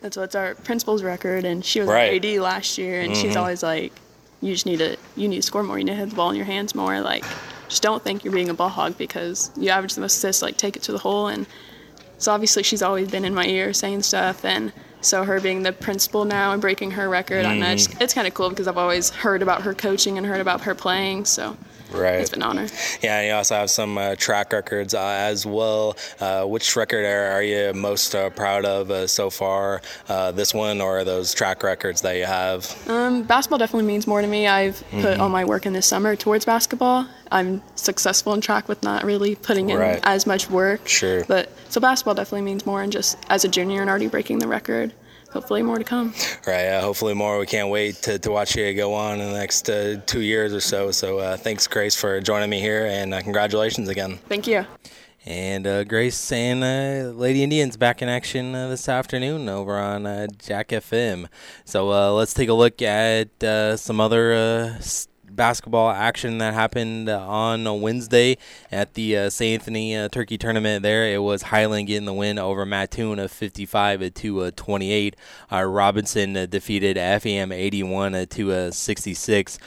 [0.00, 2.24] That's what's our principal's record, and she was right.
[2.24, 3.20] AD last year, and mm-hmm.
[3.20, 3.92] she's always like,
[4.40, 5.76] "You just need to, you need to score more.
[5.76, 7.00] You need to have the ball in your hands more.
[7.00, 7.24] Like,
[7.68, 10.40] just don't think you're being a ball hog because you average the most assists.
[10.40, 11.46] Like, take it to the hole." And
[12.18, 15.72] so obviously, she's always been in my ear saying stuff, and so her being the
[15.72, 17.48] principal now and breaking her record, mm.
[17.48, 20.26] I know it's, it's kind of cool because I've always heard about her coaching and
[20.26, 21.24] heard about her playing.
[21.24, 21.56] So
[21.90, 22.20] Right.
[22.20, 22.66] It's been an honor.
[23.02, 25.96] Yeah, you also have some uh, track records uh, as well.
[26.20, 29.80] Uh, which record are, are you most uh, proud of uh, so far?
[30.08, 32.88] Uh, this one or those track records that you have?
[32.88, 34.46] Um, basketball definitely means more to me.
[34.46, 35.02] I've mm-hmm.
[35.02, 37.06] put all my work in this summer towards basketball.
[37.30, 40.00] I'm successful in track with not really putting in right.
[40.02, 40.86] as much work.
[40.88, 41.24] Sure.
[41.24, 44.48] But so basketball definitely means more, and just as a junior and already breaking the
[44.48, 44.92] record
[45.30, 46.14] hopefully more to come.
[46.46, 46.66] Right.
[46.66, 47.38] Uh, hopefully more.
[47.38, 50.52] We can't wait to, to watch you go on in the next uh, two years
[50.52, 50.90] or so.
[50.90, 54.18] So uh, thanks, Grace, for joining me here, and uh, congratulations again.
[54.28, 54.64] Thank you.
[55.26, 60.68] And uh, Grace and uh, Lady Indians back in action this afternoon over on Jack
[60.68, 61.26] FM.
[61.64, 63.28] So let's take a look at
[63.78, 64.78] some other
[65.38, 68.36] basketball action that happened on Wednesday
[68.72, 69.60] at the uh, St.
[69.60, 70.82] Anthony uh, Turkey Tournament.
[70.82, 75.16] There, it was Highland getting the win over Mattoon of 55 to 28.
[75.50, 79.58] Uh, Robinson uh, defeated Effingham 81 to 66.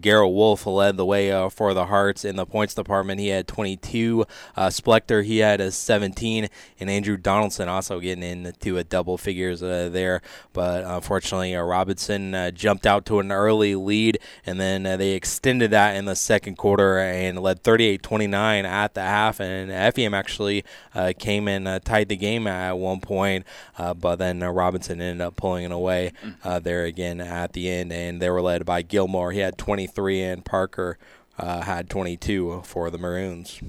[0.00, 3.20] Garrett Wolf led the way for the Hearts in the points department.
[3.20, 4.24] He had 22.
[4.56, 10.22] Splector he had a 17, and Andrew Donaldson also getting into a double figures there.
[10.52, 16.04] But unfortunately, Robinson jumped out to an early lead, and then they extended that in
[16.04, 19.40] the second quarter and led 38-29 at the half.
[19.40, 23.44] And Effingham actually uh, came and uh, tied the game at one point,
[23.78, 26.12] uh, but then uh, Robinson ended up pulling it away
[26.44, 27.92] uh, there again at the end.
[27.92, 29.32] And they were led by Gilmore.
[29.32, 30.98] He had 23, and Parker
[31.38, 33.60] had 22 for the Maroons.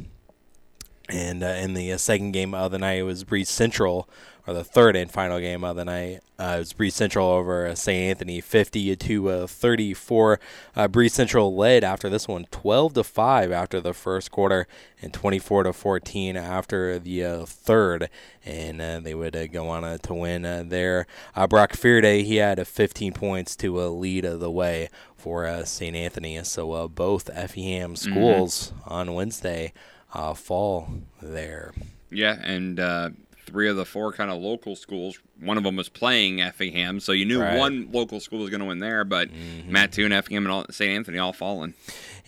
[1.10, 4.10] And in the second game of the night, it was Breese Central,
[4.48, 6.22] or the third and final game of the night.
[6.40, 8.10] Uh, it was Bree Central over uh, St.
[8.12, 10.40] Anthony, 50 to uh, 34.
[10.76, 14.68] Uh, Breese Central led after this one, 12 to 5 after the first quarter,
[15.02, 18.10] and 24 to 14 after the uh, third.
[18.46, 21.08] And uh, they would uh, go on uh, to win uh, there.
[21.36, 25.66] Uh, Brock Fearday, he had uh, 15 points to uh, lead the way for uh,
[25.66, 25.96] St.
[25.96, 26.42] Anthony.
[26.44, 29.74] So uh, both Effingham schools on Wednesday
[30.14, 30.88] uh, fall
[31.22, 31.74] there.
[32.10, 33.10] Yeah, and uh,
[33.48, 35.20] three of the four kind of local schools.
[35.40, 37.58] One of them was playing Effingham, so you knew Right.
[37.58, 39.04] one local school was going to win there.
[39.04, 39.30] But
[39.68, 40.90] Mattoon, Effingham, and all, St.
[40.92, 41.74] Anthony all falling.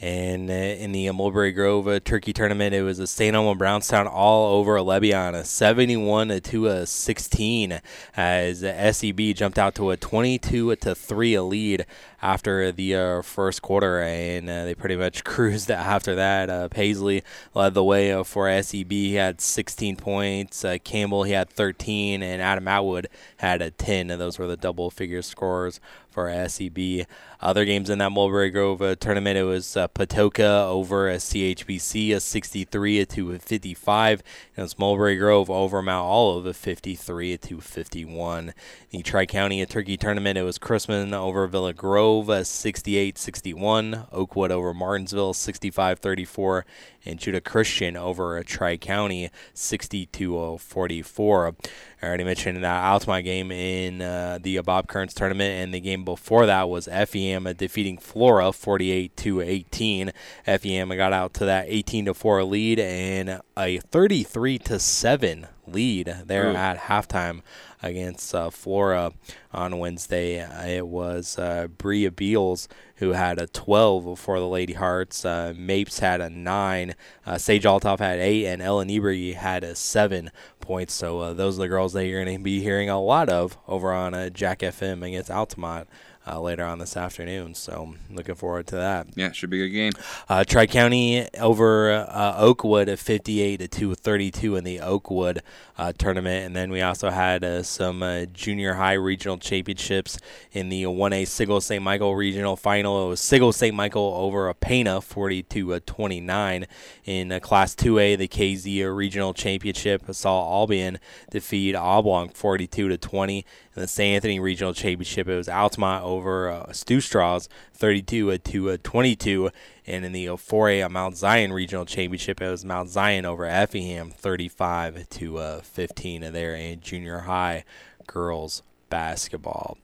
[0.02, 3.36] And uh, in the uh, Mulberry Grove uh, Turkey Tournament, it was a St.
[3.36, 7.82] Elmo Brownstown all over Lebanon, a 71 to a 16,
[8.16, 8.60] as
[8.98, 11.86] SEB jumped out to a 22 to three lead
[12.22, 16.50] after the uh, first quarter, and uh, they pretty much cruised after that.
[16.50, 18.92] Uh, Paisley led the way uh, for SEB.
[18.92, 20.64] He had 16 points.
[20.64, 22.99] Uh, Campbell he had 13, and Adam Atwood
[23.38, 24.10] had a 10.
[24.10, 25.80] And those were the double figure scores
[26.20, 27.08] for SEB.
[27.42, 32.14] Other games in that Mulberry Grove uh, tournament, it was uh, Patoka over a CHBC,
[32.14, 34.20] a 63 to a 55.
[34.20, 38.54] And it was Mulberry Grove over Mount Olive, a 53 to 51.
[38.90, 44.08] The Tri County Turkey tournament, it was Chrisman over Villa Grove, a 68 61.
[44.12, 46.66] Oakwood over Martinsville, 65 34.
[47.06, 51.56] And Judah Christian over Tri County, 60 to 44.
[52.02, 56.04] I already mentioned that Altamont game in uh, the Bob Kearns tournament, and the game
[56.16, 60.12] before that was FEM defeating Flora 48 to 18.
[60.46, 66.16] FEM got out to that 18 to 4 lead and a 33 to 7 lead
[66.26, 66.56] there Ooh.
[66.56, 67.42] at halftime
[67.82, 69.14] against uh, Flora
[69.54, 70.36] on Wednesday.
[70.76, 72.68] It was uh, Bria Beals
[73.00, 75.24] who had a 12 for the Lady Hearts.
[75.24, 76.96] Uh, Mapes had a 9.
[77.26, 78.46] Uh, Sage Altoff had 8.
[78.46, 80.94] And Ellen Ebrey had a 7 points.
[80.94, 83.58] So uh, those are the girls that you're going to be hearing a lot of
[83.68, 85.88] over on uh, Jack FM against Altamont.
[86.30, 89.08] Uh, later on this afternoon, so looking forward to that.
[89.16, 89.94] Yeah, should be a good game.
[90.28, 95.42] Uh, Tri County over uh, Oakwood at 58 to 232 in the Oakwood
[95.76, 100.20] uh, tournament, and then we also had uh, some uh, junior high regional championships
[100.52, 101.82] in the 1A Sigel St.
[101.82, 103.08] Michael regional final.
[103.08, 103.74] It was Sigel St.
[103.74, 106.68] Michael over Apena 42 to 29
[107.06, 108.20] in uh, Class 2A.
[108.20, 111.00] The KZ regional championship saw Albion
[111.32, 113.46] defeat Oblong 42 to 20.
[113.76, 114.16] In the St.
[114.16, 119.52] Anthony Regional Championship, it was Altamont over uh, Stu Straws, 32 to uh, 22.
[119.86, 124.10] And in the uh, 4A Mount Zion Regional Championship, it was Mount Zion over Effingham,
[124.10, 127.64] 35 to uh, 15 there in junior high
[128.08, 129.78] girls basketball.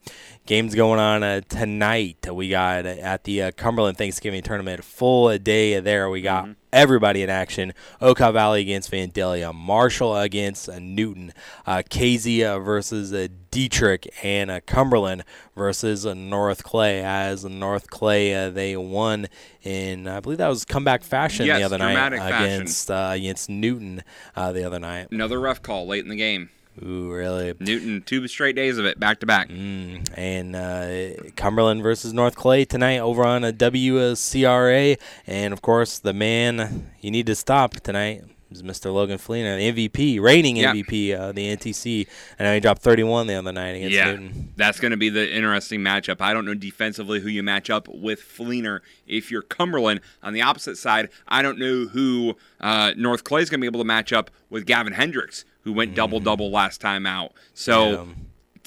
[0.46, 2.28] Games going on uh, tonight.
[2.32, 6.08] We got uh, at the uh, Cumberland Thanksgiving tournament, full day there.
[6.10, 7.74] We got everybody in action.
[8.00, 11.34] Okaw Valley against Vandalia, Marshall against uh, Newton,
[11.66, 15.24] uh, Kezia versus uh, Dietrich, and uh, Cumberland
[15.56, 17.04] versus uh, North Clay.
[17.04, 19.26] As North Clay, uh, they won
[19.64, 22.22] in I believe that was comeback fashion Yes, the other night fashion.
[22.54, 24.04] against uh, against Newton
[24.36, 25.08] uh, the other night.
[25.10, 26.50] Another rough call late in the game.
[26.84, 27.54] Ooh, really?
[27.60, 29.50] Newton, two straight days of it, back to back.
[29.50, 35.00] Mm, and uh, Cumberland versus North Clay tonight over on a WCRA.
[35.28, 38.94] And of course, the man you need to stop tonight is Mr.
[38.94, 40.74] Logan Fleener, the MVP, reigning Yeah.
[40.74, 42.08] MVP of the NTC.
[42.40, 44.54] I know he dropped 31 the other night against yeah, Newton.
[44.56, 46.22] that's going to be the interesting matchup.
[46.22, 50.02] I don't know defensively who you match up with Fleener if you're Cumberland.
[50.22, 53.68] On the opposite side, I don't know who uh, North Clay is going to be
[53.68, 57.34] able to match up with Gavin Hendricks, who went double double last time out.
[57.54, 58.08] So.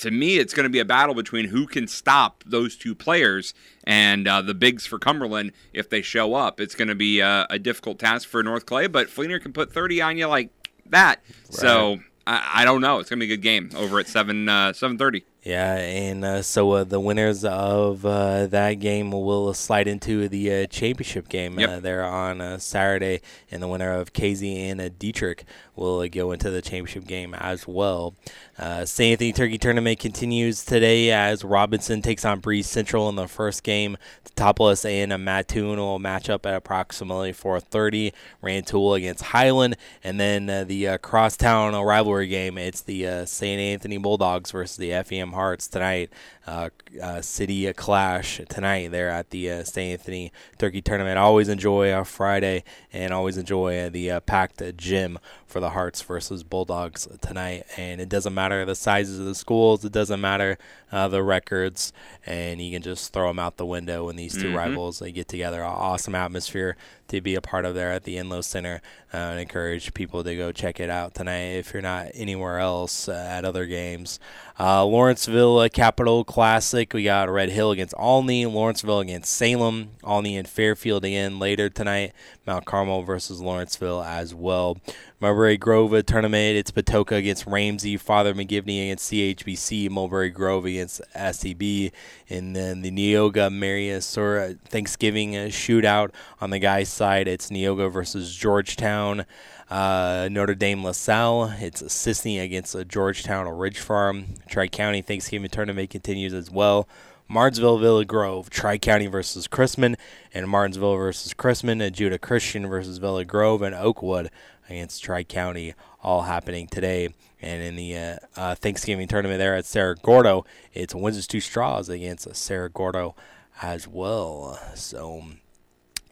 [0.02, 3.52] To me, it's going to be a battle between who can stop those two players
[3.82, 6.60] and uh, the bigs for Cumberland if they show up.
[6.60, 9.72] It's going to be uh, a difficult task for North Clay, but Fleener can put
[9.72, 10.50] 30 on you like
[10.90, 11.20] that.
[11.50, 13.00] So I, I don't know.
[13.00, 15.24] It's going to be a good game over at 7 uh, 7:30.
[15.48, 20.52] Yeah, and uh, so uh, the winners of uh, that game will slide into the
[20.52, 21.70] uh, championship game Yep.
[21.70, 26.08] uh, there on uh, Saturday, and the winner of KZ and uh, Dietrich will uh,
[26.08, 28.14] go into the championship game as well.
[28.58, 29.12] Uh, St.
[29.12, 33.96] Anthony Turkey Tournament continues today as Robinson takes on Breese Central in the first game.
[34.24, 38.12] The Teutopolis and Mattoon will match up at approximately 4:30.
[38.42, 42.58] Rantoul against Highland, and then uh, the uh, crosstown rivalry game.
[42.58, 43.58] It's the uh, St.
[43.58, 46.10] Anthony Bulldogs versus the FEM Hearts tonight.
[46.48, 46.70] Uh,
[47.00, 49.92] uh, City Clash tonight there at the uh, St.
[49.92, 51.16] Anthony Turkey Tournament.
[51.16, 55.16] always enjoy a Friday and always enjoy the uh, packed gym
[55.48, 57.64] for the Hearts versus Bulldogs tonight.
[57.76, 60.58] And it doesn't matter the sizes of the schools, it doesn't matter
[60.92, 61.92] uh, the records,
[62.24, 64.56] and you can just throw them out the window when these 2 Mhm.
[64.56, 65.62] rivals they get together.
[65.64, 66.76] Awesome atmosphere
[67.08, 68.80] to be a part of there at the Enlow Center.
[69.12, 73.08] Uh, and encourage people to go check it out tonight if you're not anywhere else
[73.08, 74.20] uh, at other games.
[74.60, 76.92] Uh, Lawrenceville Capital Classic.
[76.92, 82.12] We got Red Hill against Olney, Lawrenceville against Salem, Olney and Fairfield again later tonight.
[82.46, 84.76] Mount Carmel versus Lawrenceville as well.
[85.20, 86.56] Mulberry Grove tournament.
[86.56, 91.90] It's Patoka against Ramsey, Father McGivney against CHBC, Mulberry Grove against SEB,
[92.30, 97.26] and then the Neoga Mariasura Thanksgiving uh, shootout on the guys' side.
[97.26, 99.26] It's Neoga versus Georgetown.
[99.68, 101.52] Uh, Notre Dame LaSalle.
[101.58, 104.26] It's Sisney against uh, Georgetown or Ridge Farm.
[104.48, 106.88] Tri County Thanksgiving tournament continues as well.
[107.30, 109.96] Martinsville Villa Grove, Tri County versus Chrisman,
[110.32, 114.30] and Martinsville versus Chrisman, and Judah Christian versus Villa Grove, and Oakwood
[114.68, 117.08] against Tri County, all happening today.
[117.40, 122.34] And in the uh, uh, Thanksgiving tournament there at Cerro Gordo, it's Windsor Stew-Stras against
[122.34, 123.14] Cerro Gordo
[123.62, 124.58] as well.
[124.74, 125.24] So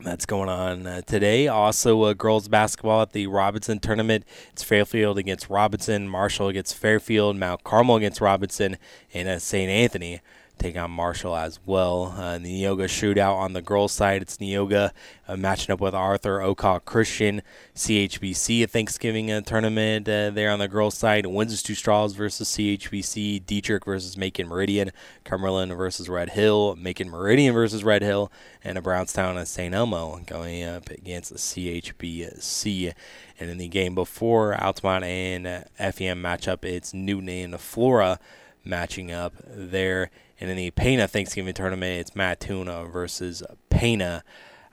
[0.01, 1.49] that's going on uh, today.
[1.49, 4.25] Also, uh, girls basketball at the Robinson tournament.
[4.53, 8.77] It's Fairfield against Robinson, Marshall against Fairfield, Mount Carmel against Robinson,
[9.15, 9.71] and uh, St.
[9.71, 10.21] Anthony
[10.59, 12.15] take on Marshall as well.
[12.17, 14.23] Uh, the Neoga shootout on the girls' side.
[14.23, 14.91] It's Neoga
[15.29, 17.43] uh, matching up with Arthur Okaw Christian.
[17.75, 21.27] CHBC a Thanksgiving uh, tournament uh, there on the girls' side.
[21.27, 23.45] Windsor Stew-Stras versus CHBC.
[23.45, 24.93] Dietrich versus Macon Meridian.
[25.25, 26.77] Cumberland versus Red Hill.
[26.77, 28.33] Macon Meridian versus Red Hill.
[28.65, 29.75] And a Brownstown and St.
[29.75, 32.95] Elmo going up against CHBC.
[33.39, 38.19] And in the game before, Altamont and uh, FEM matchup, it's Newton and Flora
[38.65, 40.11] matching up there.
[40.41, 44.23] And in the Pana Thanksgiving tournament, it's Matuna versus Pana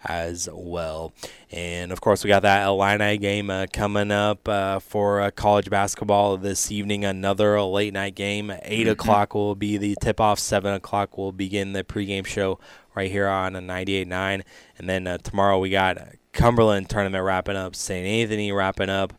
[0.06, 1.14] as well.
[1.52, 5.70] And of course, we got that Illini game uh, coming up uh, for uh, college
[5.70, 7.06] basketball this evening.
[7.06, 8.52] Another late night game.
[8.64, 8.92] 8 Mhm.
[8.92, 10.40] o'clock will be the tip off.
[10.40, 12.60] 7 o'clock will begin the pregame show
[12.96, 14.44] right here on 98.9.
[14.78, 15.98] And then uh, tomorrow we got
[16.34, 18.06] Cumberland tournament wrapping up, St.
[18.06, 19.14] Anthony wrapping up.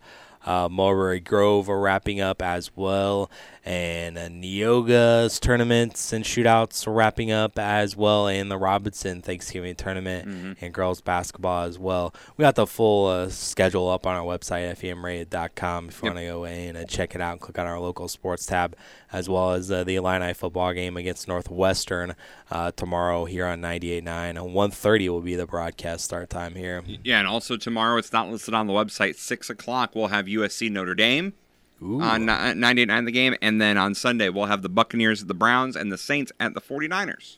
[0.45, 3.31] Uh, Mulberry Grove are wrapping up as well,
[3.65, 9.75] and uh, Neoga's tournaments and shootouts are wrapping up as well, and the Robinson Thanksgiving
[9.75, 12.15] tournament and girls basketball as well.
[12.37, 16.27] We got the full uh, schedule up on our website, femrated.com, if you want to
[16.27, 18.77] go in and check it out and click on our local sports tab,
[19.13, 22.15] as well as uh, the Illini football game against Northwestern
[22.51, 24.05] uh, tomorrow here on 98.9.
[24.07, 26.83] And 1.30 will be the broadcast start time here.
[27.03, 29.17] Yeah, and also tomorrow, it's not listed on the website.
[29.17, 31.33] Six o'clock, we'll have USC Notre Dame
[31.85, 35.35] on ni- 98.9 the game, and then on Sunday we'll have the Buccaneers at the
[35.35, 37.37] Browns and the Saints at the 49ers.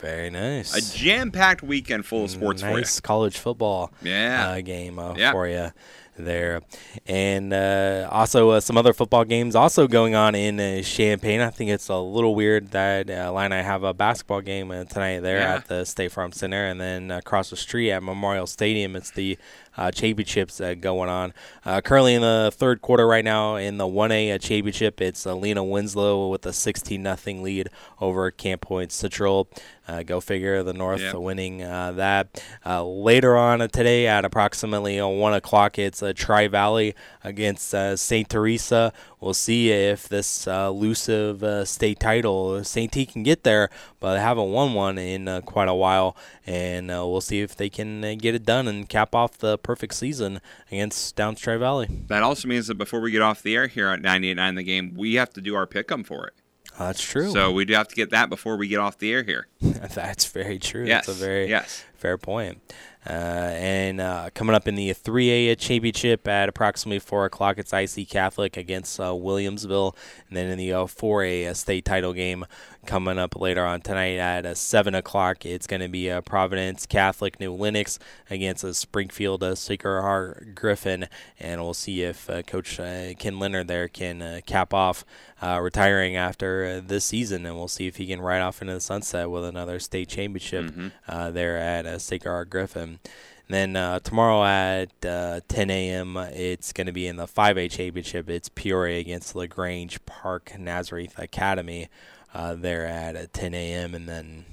[0.00, 0.74] Very nice.
[0.76, 2.76] A jam-packed weekend full of sports for you.
[2.78, 4.48] nice college football Yeah.
[4.50, 5.30] uh, game uh, Yeah.
[5.30, 5.70] for you
[6.18, 6.60] there.
[7.06, 11.40] And uh, also uh, some other football games also going on in uh, Champaign.
[11.40, 15.20] I think it's a little weird that uh, Illini have a basketball game uh, tonight
[15.20, 15.54] there Yeah.
[15.54, 19.38] at the State Farm Center, and then across the street at Memorial Stadium, it's the
[19.76, 21.32] uh, championships uh, going on.
[21.64, 25.34] Uh, currently in the third quarter right now in the 1A uh, championship, it's uh,
[25.34, 27.68] Lena Winslow with a 16 nothing lead
[28.00, 29.48] over Camp Point Central.
[29.86, 31.14] Uh, go figure, the North Yep.
[31.16, 32.42] winning uh, that.
[32.64, 37.94] Uh, later on today at approximately uh, 1 o'clock, it's uh, Tri Valley against uh,
[37.94, 38.26] St.
[38.26, 38.94] Teresa.
[39.20, 42.90] We'll see if this uh, elusive uh, state title, St.
[42.92, 43.68] T can get there,
[44.00, 46.16] but they haven't won one in uh, quite a while.
[46.46, 49.58] And uh, we'll see if they can uh, get it done and cap off the
[49.64, 51.88] perfect season against Downs Tri Valley.
[52.06, 54.94] That also means that before we get off the air here at 98.9 the game,
[54.96, 56.34] we have to do our pick'em for it.
[56.78, 57.30] that's true.
[57.32, 59.48] So we do have to get that before we get off the air here.
[59.60, 60.84] That's very true.
[60.84, 61.84] Yes, That's a very yes.
[61.94, 62.60] fair point.
[63.06, 68.08] Uh, and uh, coming up in the 3A championship at approximately 4 o'clock, it's IC
[68.08, 69.94] Catholic against uh, Williamsville.
[70.28, 72.46] And then in the uh, 4A state title game
[72.84, 76.86] coming up later on tonight at uh, 7 o'clock, it's going to be uh, Providence
[76.86, 77.98] Catholic New Lenox
[78.30, 81.06] against uh, Springfield uh, Sacred Heart Griffin.
[81.40, 85.04] And we'll see if uh, Coach uh, Ken Leonard there can uh, cap off
[85.42, 87.44] uh, retiring after uh, this season.
[87.46, 90.64] And we'll see if he can ride off into the sunset with another state championship
[90.66, 90.92] Mhm.
[91.08, 92.98] uh, there at uh, Sacred Heart Griffin.
[93.46, 98.30] Then uh, tomorrow at uh, 10 a.m., it's going to be in the 5A championship.
[98.30, 101.88] It's Peoria against LaGrange Park Nazareth Academy
[102.34, 103.94] uh, there at uh, 10 a.m.
[103.94, 104.44] And then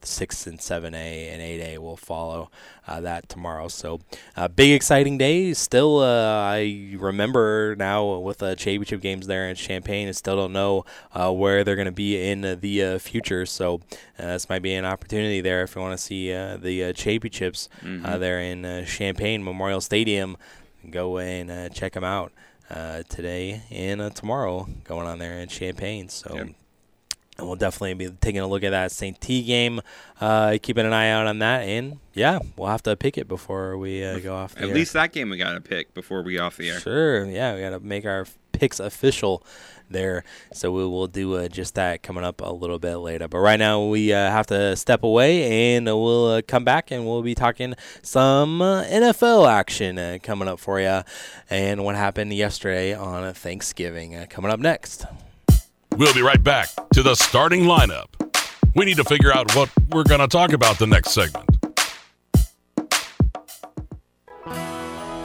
[0.00, 2.50] six and seven A and eight A will follow
[2.86, 3.66] uh, that tomorrow.
[3.68, 4.00] So
[4.36, 5.52] uh, big exciting day.
[5.54, 10.08] Still, uh, I remember now with the championship games there in Champaign.
[10.08, 13.44] I still don't know uh, where they're going to be in the uh, future.
[13.44, 13.80] So
[14.16, 18.20] this might be an opportunity there if you want to see the championships Mhm.
[18.20, 20.36] there in Champaign Memorial Stadium.
[20.90, 22.32] Go and uh, check them out
[22.70, 26.08] uh, today and uh, tomorrow going on there in Champaign.
[26.08, 26.34] So.
[27.38, 29.20] And we'll definitely be taking a look at that St.
[29.20, 29.80] T game,
[30.20, 31.60] uh, keeping an eye out on that.
[31.60, 34.74] And yeah, we'll have to pick it before we uh, go off the At air.
[34.74, 36.80] least that game we got to pick before we off the air.
[36.80, 37.24] Sure.
[37.24, 39.44] Yeah, we got to make our picks official
[39.88, 40.24] there.
[40.52, 43.28] So we will do uh, just that coming up a little bit later.
[43.28, 47.06] But right now we uh, have to step away and we'll uh, come back and
[47.06, 51.02] we'll be talking some uh, NFL action uh, coming up for you
[51.48, 55.06] and what happened yesterday on Thanksgiving uh, coming up next.
[55.98, 58.06] We'll be right back to the starting lineup.
[58.76, 61.57] We need to figure out what we're going to talk about the next segment.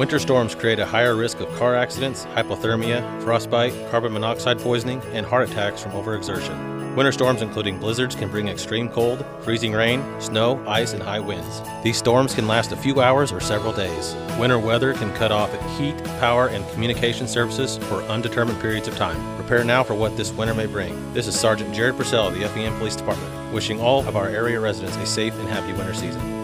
[0.04, 5.26] Winter storms create a higher risk of car accidents, hypothermia, frostbite, carbon monoxide poisoning, and
[5.26, 6.94] heart attacks from overexertion.
[6.98, 11.62] Winter storms, including blizzards, can bring extreme cold, freezing rain, snow, ice, and high winds.
[11.84, 14.14] These storms can last a few hours or several days.
[14.38, 19.38] Winter weather can cut off heat, power, and communication services for undetermined periods of time.
[19.38, 21.14] Prepare now for what this winter may bring.
[21.14, 24.60] This is Sergeant Jared Purcell of the FEM Police Department, wishing all of our area
[24.60, 26.43] residents a safe and happy winter season.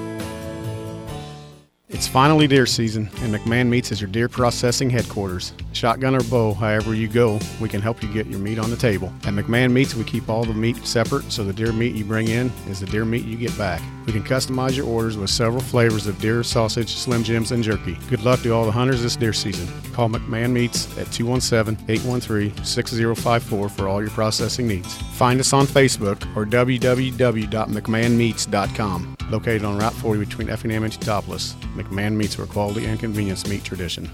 [1.99, 5.51] It's finally deer season, and McMahon Meats is your deer processing headquarters.
[5.73, 8.77] Shotgun or bow, however you go, we can help you get your meat on the
[8.77, 9.11] table.
[9.25, 12.29] At McMahon Meats, we keep all the meat separate, so the deer meat you bring
[12.29, 13.81] in is the deer meat you get back.
[14.05, 17.97] We can customize your orders with several flavors of deer sausage, Slim Jims, and jerky.
[18.09, 19.67] Good luck to all the hunters this deer season.
[19.91, 24.95] Call McMahon Meats at 217 813 6054 for all your processing needs.
[25.17, 29.18] Find us on Facebook or www.mcmahonmeats.com.
[29.29, 33.63] Located on Route 40 between Effingham and Teutopolis, McMahon Meats where quality and convenience meet
[33.63, 34.09] tradition.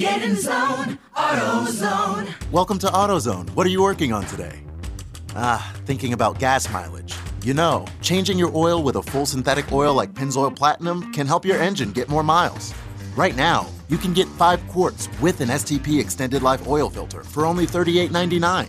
[0.00, 2.50] Get in zone, AutoZone.
[2.50, 3.50] Welcome to AutoZone.
[3.50, 4.58] What are you working on today?
[5.36, 7.14] Ah, thinking about gas mileage.
[7.44, 11.44] You know, changing your oil with a full synthetic oil like Pennzoil Platinum can help
[11.44, 12.74] your engine get more miles.
[13.16, 17.46] Right now, you can get 5 quarts with an STP extended life oil filter for
[17.46, 18.68] only $38.99.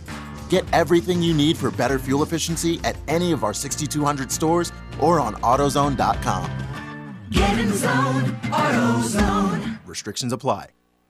[0.50, 5.20] Get everything you need for better fuel efficiency at any of our 6,200 stores or
[5.20, 6.52] on AutoZone.com.
[7.32, 9.80] Get in zone, AutoZone.
[9.86, 10.68] Restrictions apply.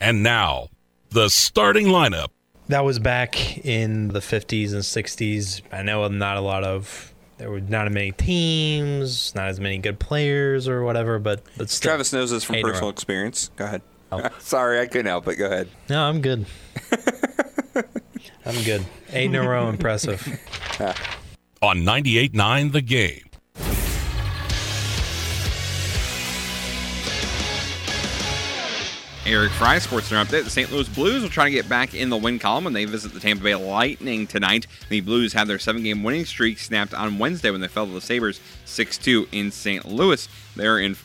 [0.00, 0.68] And now,
[1.10, 2.28] the starting lineup.
[2.68, 5.62] That was back in the 50s and 60s.
[5.72, 9.78] I know not a lot of there were not as many teams, not as many
[9.78, 13.50] good players or whatever, but but still, Travis knows this from eight personal experience.
[13.56, 13.80] Go ahead.
[14.12, 14.28] Oh.
[14.40, 15.36] Sorry, I couldn't help it.
[15.36, 15.68] Go ahead.
[15.88, 16.44] No, I'm good.
[18.44, 18.84] I'm good.
[19.12, 20.20] Eight in a row, impressive.
[21.62, 23.29] On 98.9 The Game.
[29.30, 30.42] Eric Fry, Sports Center update.
[30.42, 30.72] The St.
[30.72, 33.20] Louis Blues will try to get back in the win column when they visit the
[33.20, 34.66] Tampa Bay Lightning tonight.
[34.88, 37.92] The Blues had their seven game winning streak snapped on Wednesday when they fell to
[37.92, 39.84] the Sabres 6 2 in St.
[39.86, 40.28] Louis.
[40.56, 40.96] They're in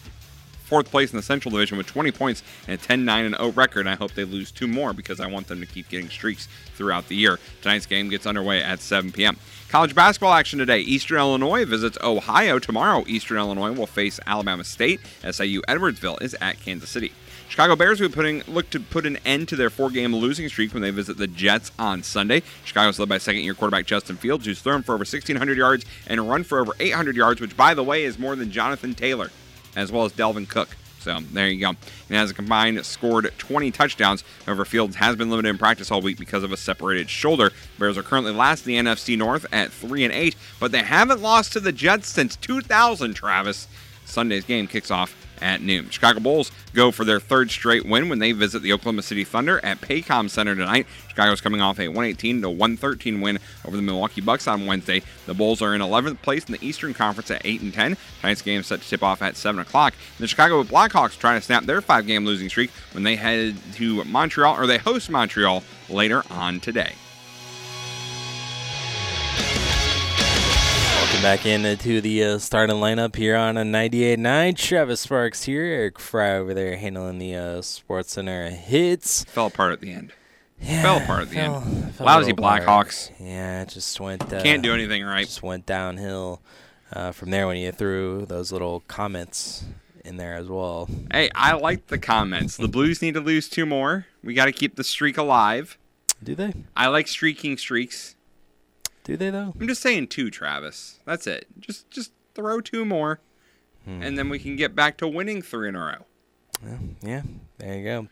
[0.65, 3.85] fourth place in the Central Division with 20 points and a 10 9 0 record.
[3.85, 7.07] I hope they lose two more because I want them to keep getting streaks throughout
[7.07, 7.39] the year.
[7.61, 9.37] Tonight's game gets underway at 7 p.m.
[9.69, 10.79] College basketball action today.
[10.79, 12.57] Eastern Illinois visits Ohio.
[12.57, 14.99] Tomorrow, Eastern Illinois will face Alabama State.
[15.29, 17.11] SIU Edwardsville is at Kansas City.
[17.47, 20.73] Chicago Bears will be putting, look to put an end to their four-game losing streak
[20.73, 22.41] when they visit the Jets on Sunday.
[22.63, 26.43] Chicago's led by second-year quarterback Justin Fields, who's thrown for over 1,600 yards and run
[26.43, 29.31] for over 800 yards, which, by the way, is more than Jonathan Taylor,
[29.75, 30.75] as well as Dalvin Cook.
[30.99, 31.69] So there you go.
[31.69, 34.23] And has a combined, scored 20 touchdowns.
[34.47, 37.51] However, Fields has been limited in practice all week because of a separated shoulder.
[37.77, 41.21] Bears are currently last in the NFC North at three and eight, but they haven't
[41.21, 43.13] lost to the Jets since 2000.
[43.13, 43.67] Travis.
[44.03, 45.89] Sunday's game kicks off at noon.
[45.89, 49.63] Chicago Bulls go for their third straight win when they visit the Oklahoma City Thunder
[49.63, 50.87] at Paycom Center tonight.
[51.07, 55.01] Chicago's coming off a 118 to 113 win over the Milwaukee Bucks on Wednesday.
[55.25, 57.97] The Bulls are in 11th place in the Eastern Conference at 8 and 10.
[58.21, 59.93] Tonight's game is set to tip off at 7 o'clock.
[60.19, 64.55] The Chicago Blackhawks trying to snap their five-game losing streak when they head to Montreal
[64.55, 66.93] or they host Montreal later on today.
[71.15, 74.57] Welcome back into the uh, starting lineup here on a 98.9.
[74.57, 75.63] Travis Sparks here.
[75.63, 79.23] Eric Fry over there handling the uh, Sports Center hits.
[79.23, 80.11] Fell apart at the end.
[80.59, 81.95] Yeah, fell apart at the fell- end.
[81.95, 82.33] fell Lousy.
[82.33, 83.11] Blackhawks.
[83.17, 84.23] Yeah, it just went.
[84.33, 85.25] Uh, Can't do anything right.
[85.25, 86.41] Just went downhill
[86.91, 89.63] uh, from there when you threw those little comments
[90.03, 90.89] in there as well.
[91.13, 92.57] Hey, I like the comments.
[92.57, 94.05] The Blues need to lose two more.
[94.21, 95.77] We got to keep the streak alive.
[96.21, 96.51] Do they?
[96.75, 98.14] I like streaking streaks.
[99.05, 99.53] Do they though?
[99.59, 100.99] I'm just saying two, Travis.
[101.05, 101.47] That's it.
[101.59, 103.21] Just just throw two more,
[103.85, 104.01] Hmm.
[104.03, 106.05] and then we can get back to winning three in a row.
[106.63, 107.21] Well, yeah,
[107.59, 108.07] there you go.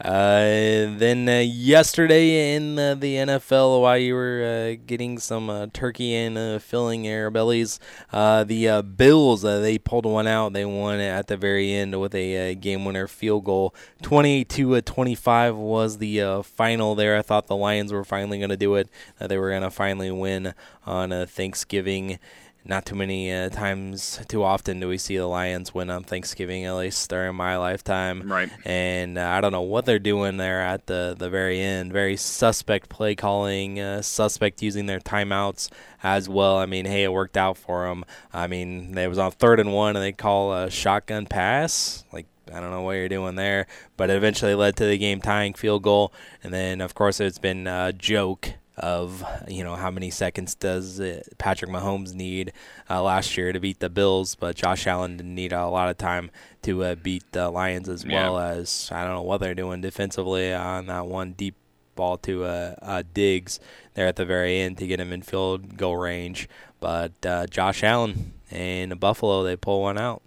[0.00, 5.66] Uh, then uh, yesterday in uh, the NFL, while you were uh, getting some uh,
[5.72, 7.78] turkey and filling your bellies,
[8.12, 10.52] the Bills they pulled one out.
[10.52, 13.74] They won at the very end with a game winner field goal.
[14.02, 17.16] Twenty-eight to uh, twenty-five was the final there.
[17.16, 18.88] I thought the Lions were finally going to do it.
[19.18, 20.54] They were going to finally win
[20.86, 22.18] on Thanksgiving.
[22.64, 26.66] Not too many uh, times, too often do we see the Lions win on Thanksgiving,
[26.66, 28.30] at least during my lifetime.
[28.30, 28.50] Right.
[28.66, 31.92] And uh, I don't know what they're doing there at the, the very end.
[31.92, 35.70] Very suspect play calling, uh, suspect using their timeouts
[36.02, 36.58] as well.
[36.58, 38.04] I mean, hey, it worked out for them.
[38.32, 42.04] I mean, they was on third and one, and they call a shotgun pass.
[42.12, 45.20] Like, I don't know what you're doing there, but it eventually led to the game
[45.20, 46.12] tying field goal.
[46.42, 50.98] And then, of course, it's been a joke of you know how many seconds does
[50.98, 52.52] it, Patrick Mahomes need
[52.88, 55.96] uh, last year to beat the Bills, but Josh Allen didn't need a lot of
[55.98, 56.30] time
[56.62, 58.24] to uh, beat the Lions as Yeah.
[58.30, 61.54] well as I don't know what they're doing defensively on that one deep
[61.94, 63.60] ball to uh, uh, Diggs
[63.94, 66.48] there at the very end to get him in field goal range.
[66.80, 70.22] But uh, Josh Allen and Buffalo they pull one out.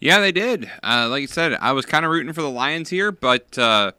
[0.00, 0.70] Yeah, they did.
[0.82, 3.92] Uh, like you said, I was kind of rooting for the Lions here, but uh,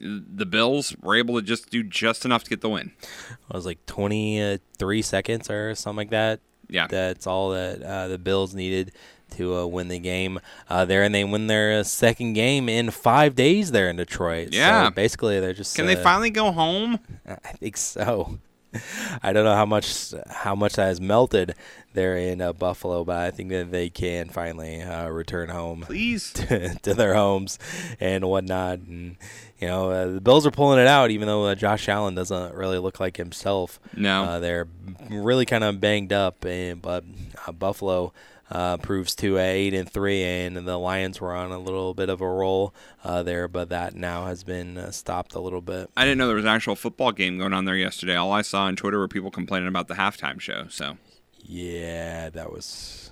[0.00, 2.92] the Bills were able to just do just enough to get the win.
[3.00, 6.40] It was like 23 seconds or something like that.
[6.68, 6.86] Yeah.
[6.86, 8.92] That's all that uh, the Bills needed
[9.32, 13.34] to uh, win the game uh, there, and they win their second game in five
[13.34, 14.48] days there in Detroit.
[14.52, 14.86] Yeah.
[14.86, 15.76] So basically, they're just.
[15.76, 16.98] Can they uh, finally go home?
[17.26, 18.38] I think so.
[19.22, 21.54] I don't know how much how much that has melted
[21.92, 26.32] there in uh, Buffalo, but I think that they can finally uh, return home, please,
[26.34, 27.58] to, to their homes
[27.98, 28.78] and whatnot.
[28.80, 29.16] And
[29.60, 32.54] you know, uh, the Bills are pulling it out, even though uh, Josh Allen doesn't
[32.54, 33.78] really look like himself.
[33.94, 34.24] No.
[34.24, 34.66] uh, they're
[35.10, 37.04] really kind of banged up, and but
[37.46, 38.12] uh, Buffalo.
[38.52, 42.08] Uh, proves to uh, eight and three, and the Lions were on a little bit
[42.08, 45.88] of a roll uh, there, but that now has been uh, stopped a little bit.
[45.96, 48.16] I didn't know there was an actual football game going on there yesterday.
[48.16, 50.66] All I saw on Twitter were people complaining about the halftime show.
[50.68, 50.96] So
[51.44, 53.09] Yeah, that was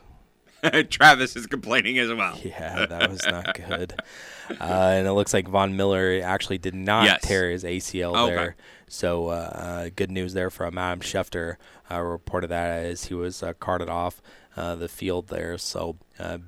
[0.90, 2.38] Travis is complaining as well.
[2.44, 3.94] Yeah, that was not good.
[4.60, 7.20] Uh, and it looks like Von Miller actually did not Yes.
[7.22, 8.34] tear his ACL Okay.
[8.34, 8.56] there.
[8.88, 11.56] So uh, uh, good news there from Adam Schefter.
[11.90, 14.20] Uh, reported that as he was uh, carted off
[14.56, 15.58] uh, the field there.
[15.58, 16.38] So uh,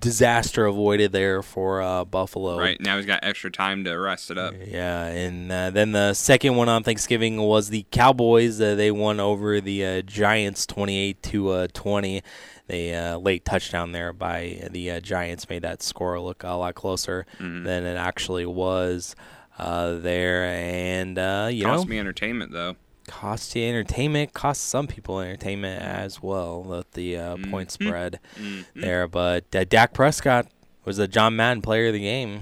[0.00, 2.58] disaster avoided there for uh, Buffalo.
[2.58, 4.54] Right now he's got extra time to rest it up.
[4.66, 8.60] Yeah, and uh, then the second one on Thanksgiving was the Cowboys.
[8.60, 12.22] Uh, they won over the uh, Giants, twenty-eight to uh, twenty.
[12.68, 16.74] The uh, late touchdown there by the uh, Giants made that score look a lot
[16.74, 17.64] closer Mhm.
[17.64, 19.16] than it actually was
[19.58, 20.44] uh, there.
[20.44, 22.76] And uh, you Cost know, me entertainment though.
[23.06, 28.64] cost you entertainment, cost some people entertainment as well with the uh, point spread Mhm.
[28.76, 29.08] there.
[29.08, 30.46] But uh, Dak Prescott
[30.84, 32.40] was the John Madden player of the game.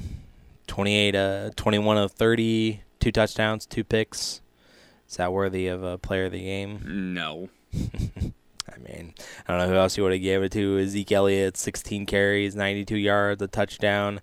[0.67, 4.41] 28, uh, 21 of 30, two touchdowns, two picks.
[5.09, 7.13] Is that worthy of a player of the game?
[7.15, 7.49] No.
[8.89, 9.15] I mean,
[9.47, 10.87] I don't know who else you would have gave it to.
[10.87, 14.21] Zeke Elliott, 16 carries, 92 yards, a touchdown.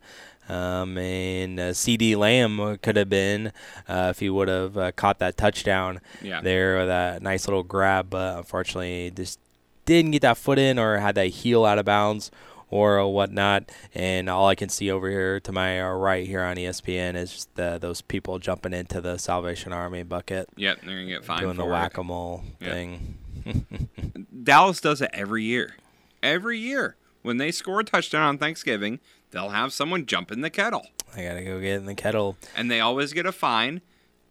[0.49, 3.53] Um, and uh, CeeDee Lamb could have been
[3.87, 6.41] uh, if he would have uh, caught that touchdown Yeah.
[6.41, 8.09] there, or that nice little grab.
[8.09, 9.39] But unfortunately, just
[9.85, 12.29] didn't get that foot in or had that heel out of bounds
[12.69, 13.71] or whatnot.
[13.95, 17.31] And all I can see over here to my uh, right here on ESPN is
[17.31, 20.49] just the, those people jumping into the Salvation Army bucket.
[20.57, 22.71] Yep, they're gonna get fined Doing the whack a mole Yep.
[22.71, 23.15] thing.
[24.43, 25.75] Dallas does it every year.
[26.21, 26.95] Every year.
[27.21, 28.99] When they score a touchdown on Thanksgiving,
[29.31, 30.87] they'll have someone jump in the kettle.
[31.15, 32.37] I gotta go get in the kettle.
[32.55, 33.81] And they always get a fine,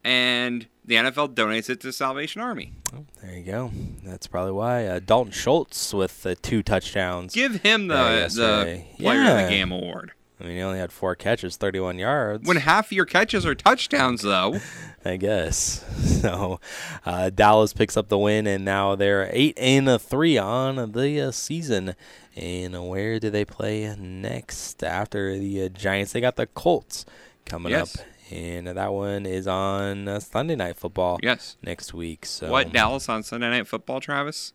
[0.05, 2.73] and the NFL donates it to Salvation Army.
[2.95, 3.71] Oh, There you go.
[4.05, 4.87] That's probably why.
[4.87, 7.35] Uh, Dalton Schultz with the two touchdowns.
[7.35, 8.85] Give him the, the.
[8.99, 10.13] Player of the Game award.
[10.43, 12.49] I mean, he only had four catches, 31 yards.
[12.49, 14.57] When half of your catches are touchdowns, though.
[15.05, 15.85] I guess.
[16.23, 16.61] So,
[17.05, 21.21] uh, Dallas picks up the win, and now they're eight and a three on the
[21.21, 21.97] uh, season.
[22.37, 26.13] And where do they play next after the uh, Giants?
[26.13, 27.05] They got the Colts
[27.45, 27.99] coming Yes.
[27.99, 31.19] up, and that one is on uh, Sunday Night Football.
[31.25, 31.57] Yes.
[31.61, 32.25] next week.
[32.25, 34.53] So What, Dallas on Sunday Night Football, Travis?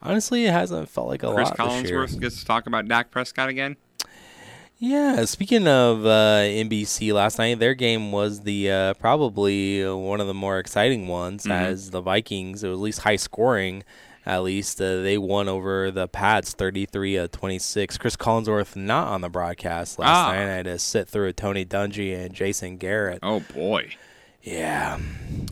[0.00, 1.98] Honestly, it hasn't felt like a Chris lot this year.
[2.00, 3.76] Collinsworth gets to talk about Dak Prescott again.
[4.84, 10.26] Yeah, speaking of uh, NBC last night, their game was the uh, probably one of
[10.26, 11.44] the more exciting ones.
[11.44, 11.52] Mhm.
[11.52, 13.84] As the Vikings, it was at least high scoring.
[14.26, 17.96] At least uh, they won over the Pats, thirty-three uh, twenty-six.
[17.96, 20.32] Chris Collinsworth not on the broadcast last Ah.
[20.32, 20.38] night.
[20.42, 23.20] I had to sit through Tony Dungy and Jason Garrett.
[23.22, 23.88] Oh boy.
[24.42, 24.98] Yeah,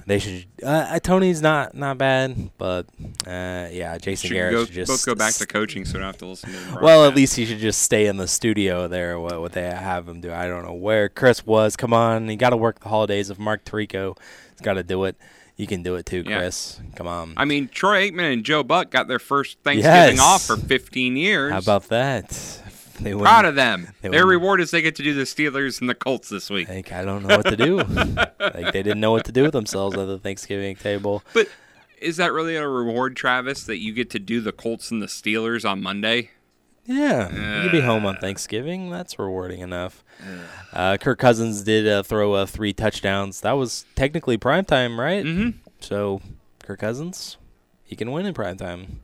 [0.06, 0.46] they should.
[0.62, 2.86] Uh, uh, Tony's not not bad, but
[3.24, 5.98] uh, yeah, Jason Should Garrett go, should just both go back to coaching, so we
[6.00, 8.88] don't have to listen to well, at least he should just stay in the studio
[8.88, 9.20] there.
[9.20, 11.76] What what they have him do, I don't know where Chris was.
[11.76, 13.30] Come on, you got to work the holidays.
[13.30, 15.16] If Mark Tirico has got to do it,
[15.56, 16.38] you can do it too, Yeah.
[16.38, 16.80] Chris.
[16.96, 17.34] Come on.
[17.36, 20.20] I mean, Troy Aikman and Joe Buck got their first Thanksgiving Yes.
[20.20, 21.52] off for 15 years.
[21.52, 22.30] How about that?
[23.04, 23.88] They Proud of them.
[24.02, 26.50] they Their wouldn't- reward is they get to do the Steelers and the Colts this
[26.50, 26.68] week.
[26.68, 27.76] Like, I don't know what to do.
[28.40, 31.22] like they didn't know what to do with themselves at the Thanksgiving table.
[31.32, 31.48] But
[32.00, 35.06] is that really a reward, Travis, that you get to do the Colts and the
[35.06, 36.30] Steelers on Monday?
[36.86, 38.90] Yeah, you could be home on Thanksgiving.
[38.90, 40.02] That's rewarding enough.
[40.72, 43.42] Uh, Kirk Cousins did uh, throw uh, three touchdowns.
[43.42, 45.24] That was technically prime time, right?
[45.24, 45.58] Mm-hmm.
[45.80, 46.20] So
[46.64, 47.36] Kirk Cousins,
[47.84, 49.00] he can win in prime time.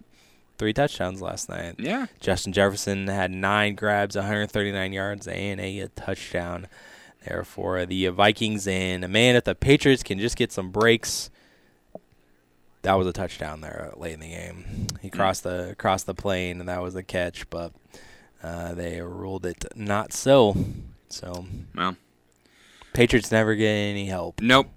[0.59, 1.76] Three touchdowns last night.
[1.78, 2.07] Yeah.
[2.20, 6.66] Justin Jefferson had nine grabs, 139 yards, and a touchdown
[7.24, 8.66] there for the Vikings.
[8.66, 11.30] And a man, if the Patriots can just get some breaks,
[12.82, 14.86] that was a touchdown there late in the game.
[15.02, 17.50] He crossed the crossed the plane, and that was a catch.
[17.50, 17.72] But
[18.42, 20.57] uh, they ruled it not so.
[21.09, 21.96] So, well,
[22.92, 24.40] Patriots never get any help.
[24.40, 24.68] Nope.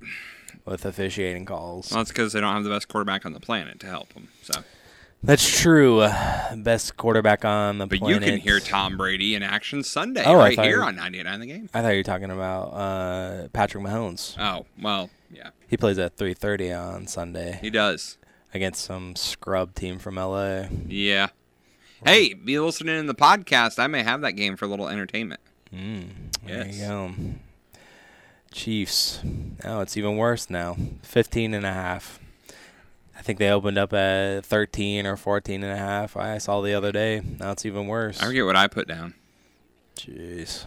[0.65, 1.91] With officiating calls.
[1.91, 4.27] Well, it's because they don't have the best quarterback on the planet to help them.
[4.43, 4.63] So,
[5.21, 6.07] That's true.
[6.55, 8.21] Best quarterback on the but planet.
[8.21, 11.45] you can hear Tom Brady in action Sunday Oh, right here you- on 99 The
[11.45, 11.69] Game.
[11.73, 14.35] I thought you were talking about uh, Patrick Mahomes.
[14.39, 15.49] Oh well, yeah.
[15.67, 17.59] He plays at 3:30 on Sunday.
[17.61, 18.17] He does
[18.53, 20.63] against some scrub team from LA.
[20.87, 21.27] Yeah.
[22.05, 23.77] Hey, be listening in the podcast.
[23.77, 25.41] I may have that game for a little entertainment.
[25.75, 26.07] Mm,
[26.45, 26.77] there Yes.
[26.79, 27.11] you go.
[28.51, 29.19] Chiefs.
[29.65, 30.77] Oh, it's even worse now.
[31.03, 32.19] 15 and a half.
[33.19, 36.15] I think they opened up at 13 or 14 and a half.
[36.15, 37.21] I saw the other day.
[37.37, 38.21] Now it's even worse.
[38.21, 39.13] I forget what I put down.
[39.97, 40.65] Jeez.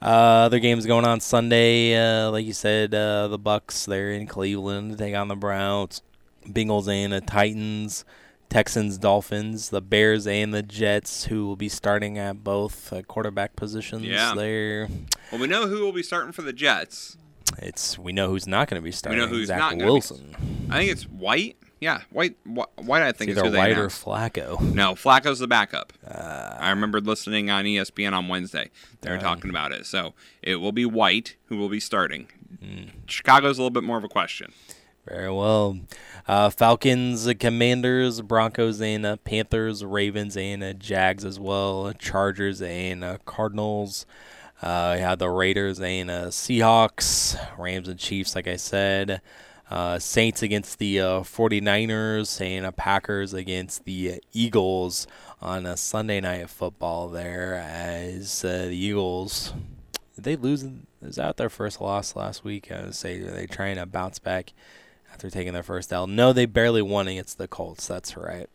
[0.00, 4.26] Uh, other games going on Sunday, uh, like you said, uh, the Bucks they're in
[4.26, 6.00] Cleveland to take on the Browns,
[6.46, 8.06] Bengals and the Titans,
[8.48, 13.54] Texans, Dolphins, the Bears and the Jets, who will be starting at both uh, quarterback
[13.54, 14.04] positions.
[14.04, 14.32] Yeah.
[14.34, 14.88] there.
[15.30, 17.18] Well, we know who will be starting for the Jets.
[17.58, 19.20] It's we know who's not going to be starting.
[19.20, 20.36] we know who's Zach not Wilson.
[20.38, 21.56] Be, I think it's White.
[21.80, 22.36] Yeah, White.
[22.44, 23.02] Wh- White.
[23.02, 23.86] I think It's is either White or.
[23.88, 24.60] Flacco.
[24.74, 25.92] No, Flacco's the backup.
[26.06, 28.70] Uh, I remember listening on ESPN on Wednesday.
[29.00, 29.24] They were Dang.
[29.24, 29.86] talking about it.
[29.86, 32.28] So it will be White who will be starting.
[32.60, 32.88] Hmm.
[33.06, 34.52] Chicago's a little bit more of a question.
[35.06, 35.78] Very well.
[36.26, 41.92] Uh, Falcons, uh, Commanders, Broncos, and uh, Panthers, Ravens, and uh, Jags as well.
[41.98, 44.04] Chargers and uh, Cardinals.
[44.60, 49.20] Uh, we have the Raiders and uh, Seahawks, Rams and Chiefs, like I said.
[49.70, 55.06] Uh, Saints against the uh, 49ers and uh, Packers against the uh, Eagles
[55.42, 59.52] on a Sunday night football there as uh, the Eagles
[60.18, 60.66] did they lose?
[61.00, 62.72] Is that their first loss last week?
[62.72, 64.52] I would say are they trying to bounce back
[65.12, 66.08] after taking their first L?
[66.08, 67.86] No, they barely won against the Colts.
[67.86, 68.50] That's right.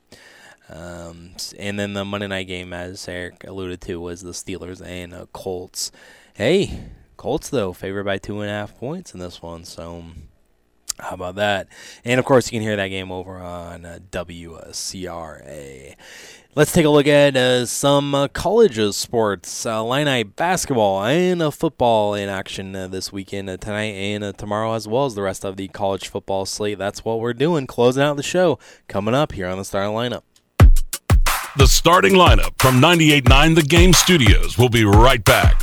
[0.74, 5.14] Um, and then the Monday night game, as Eric alluded to, was the Steelers and
[5.14, 5.92] uh, Colts.
[6.34, 6.82] Hey,
[7.16, 9.66] Colts though favored by two and a half points in this one.
[9.66, 10.04] So
[11.00, 11.68] how about that?
[12.04, 15.96] And of course, you can hear that game over on uh, WCRA.
[16.56, 19.66] Let's take a look at uh, some uh, college sports.
[19.66, 24.34] Uh, Illini basketball and uh, football in action uh, this weekend, uh, tonight and uh,
[24.34, 26.78] tomorrow, as well as the rest of the college football slate.
[26.78, 28.60] That's what we're doing, closing out the show.
[28.88, 30.22] Coming up here on the starting lineup.
[31.56, 34.58] The starting lineup from 98.9 The Game Studios.
[34.58, 35.63] We'll be right back.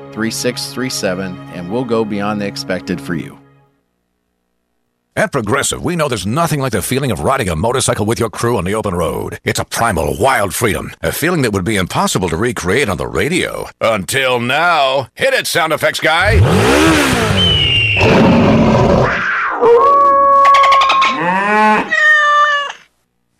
[0.13, 3.37] 3637 and we'll go beyond the expected for you.
[5.13, 8.29] At Progressive, we know there's nothing like the feeling of riding a motorcycle with your
[8.29, 9.39] crew on the open road.
[9.43, 13.07] It's a primal, wild freedom, a feeling that would be impossible to recreate on the
[13.07, 13.65] radio.
[13.81, 15.09] Until now.
[15.13, 16.39] Hit it, sound effects guy!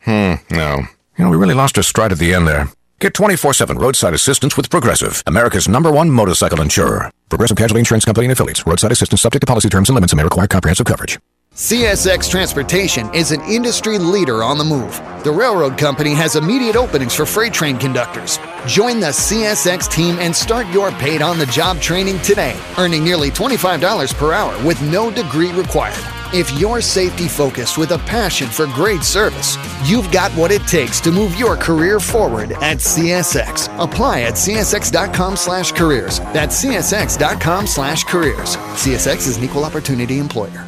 [0.04, 0.80] Hmm, no.
[1.18, 2.68] You know, we really lost our stride at the end there.
[3.02, 7.10] Get 24 7 roadside assistance with Progressive, America's number one motorcycle insurer.
[7.30, 8.68] Progressive Casualty Insurance Company and Affiliates.
[8.68, 11.18] Roadside assistance subject to policy terms and limits and may require comprehensive coverage.
[11.56, 15.02] CSX Transportation is an industry leader on the move.
[15.24, 18.38] The railroad company has immediate openings for freight train conductors.
[18.68, 23.32] Join the CSX team and start your paid on the job training today, earning nearly
[23.32, 26.21] $25 per hour with no degree required.
[26.34, 31.02] If you're safety focused with a passion for great service, you've got what it takes
[31.02, 33.68] to move your career forward at CSX.
[33.78, 36.20] Apply at csx.com slash careers.
[36.32, 38.56] That's csx.com slash careers.
[38.56, 40.66] CSX is an equal opportunity employer.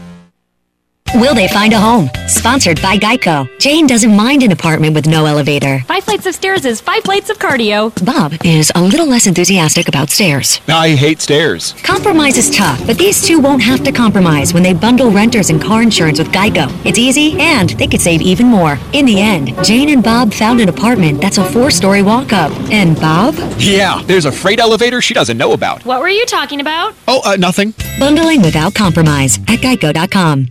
[1.15, 2.09] Will they find a home?
[2.27, 3.47] Sponsored by Geico.
[3.59, 5.79] Jane doesn't mind an apartment with no elevator.
[5.87, 7.93] Five flights of stairs is five flights of cardio.
[8.03, 10.59] Bob is a little less enthusiastic about stairs.
[10.67, 11.73] I hate stairs.
[11.83, 15.61] Compromise is tough, but these two won't have to compromise when they bundle renters and
[15.61, 16.67] car insurance with Geico.
[16.83, 18.79] It's easy and they could save even more.
[18.93, 22.51] In the end, Jane and Bob found an apartment that's a four story walk up.
[22.71, 23.35] And Bob?
[23.59, 25.85] Yeah, there's a freight elevator she doesn't know about.
[25.85, 26.95] What were you talking about?
[27.07, 27.75] Oh, uh, nothing.
[27.99, 30.47] Bundling without compromise at geico.com.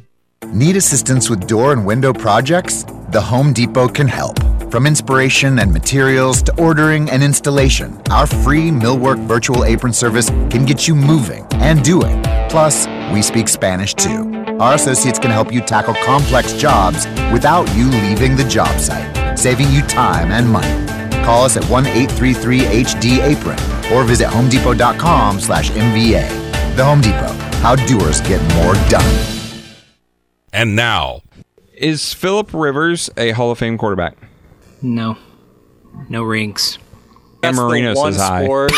[0.46, 2.84] Need assistance with door and window projects?
[3.10, 4.38] The Home Depot can help.
[4.70, 10.64] From inspiration and materials to ordering and installation, our free Millwork virtual apron service can
[10.64, 12.22] get you moving and doing.
[12.50, 14.30] Plus, we speak Spanish too.
[14.58, 19.70] Our associates can help you tackle complex jobs without you leaving the job site, saving
[19.70, 20.86] you time and money.
[21.24, 26.28] Call us at 1-833-HD-APRON or visit homedepot.com slash MVA.
[26.76, 29.41] The Home Depot, how doers get more done.
[30.52, 31.22] And now,
[31.74, 34.16] is Philip Rivers a Hall of Fame quarterback?
[34.82, 35.16] No,
[36.08, 36.78] no rings.
[37.42, 38.42] Dan Marino says hi.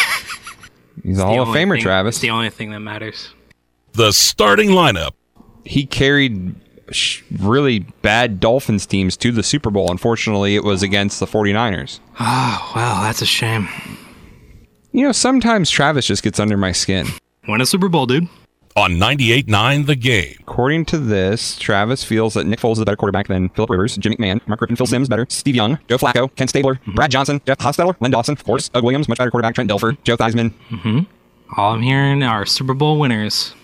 [1.03, 2.16] He's a Hall of Famer, thing- Travis.
[2.16, 3.31] It's the only thing that matters.
[3.93, 5.12] the starting lineup.
[5.64, 6.55] He carried
[7.39, 9.91] really bad Dolphins teams to the Super Bowl.
[9.91, 12.01] Unfortunately, it was against the 49ers.
[12.18, 13.68] Ah, oh, wow, that's a shame.
[14.93, 17.07] You know, sometimes Travis just gets under my skin.
[17.49, 18.29] Win a Super Bowl, dude.
[18.77, 20.35] On 98.9 The Game.
[20.41, 23.97] According to this, Travis feels that Nick Foles is a better quarterback than Philip Rivers,
[23.97, 27.41] Jim McMahon, Mark Griffin, Phil Simms better, Steve Young, Joe Flacco, Ken Stabler, Brad Johnson,
[27.47, 30.53] Jeff Hostetler, Len Dawson, of course, Doug Williams, much better quarterback, Trent Dilfer, Joe Theismann.
[30.70, 31.01] Mm-hmm.
[31.57, 33.55] All I'm hearing are Super Bowl winners.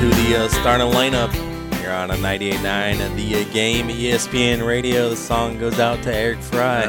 [0.00, 1.34] Into the uh, starting lineup.
[1.82, 5.08] You're on a 98.9 at the uh, game ESPN radio.
[5.08, 6.84] The song goes out to Eric Fry.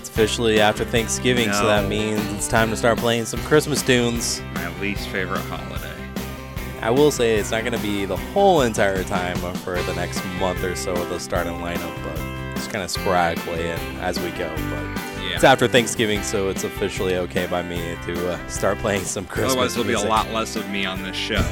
[0.00, 4.42] it's officially after Thanksgiving, so that means it's time to start playing some Christmas tunes.
[4.54, 5.94] My least favorite holiday.
[6.80, 10.24] I will say it's not going to be the whole entire time for the next
[10.40, 12.16] month or so of the starting lineup, but
[12.56, 14.52] just kind of sporadically and as we go.
[14.70, 19.26] But it's after Thanksgiving, so it's officially okay by me to uh, start playing some
[19.26, 21.36] Christmas Otherwise, there'll be a lot less of me on this show.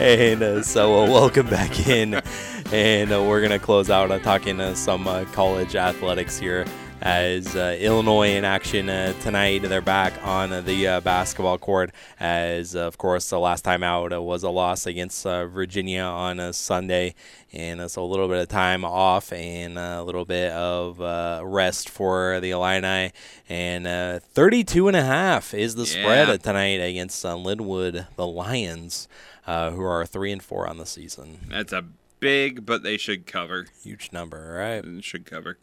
[0.00, 2.20] and uh, so uh, welcome back in.
[2.72, 6.64] And uh, we're going to close out uh, talking uh, some uh, college athletics here
[7.04, 11.90] as uh, illinois in action uh, tonight they're back on the uh, basketball court
[12.20, 16.02] as uh, of course the last time out uh, was a loss against uh, virginia
[16.02, 17.12] on a sunday
[17.52, 21.88] and so a little bit of time off and a little bit of uh, rest
[21.90, 23.10] for the illini
[23.48, 26.34] and uh, 32 and a half is the spread Yeah.
[26.34, 29.08] uh, tonight against uh, lindenwood the lions
[29.44, 31.40] uh, who are three and four on the season.
[31.50, 31.84] That's a
[32.20, 33.66] big, but they should cover.
[33.82, 35.02] Huge number, right?
[35.02, 35.58] Should cover.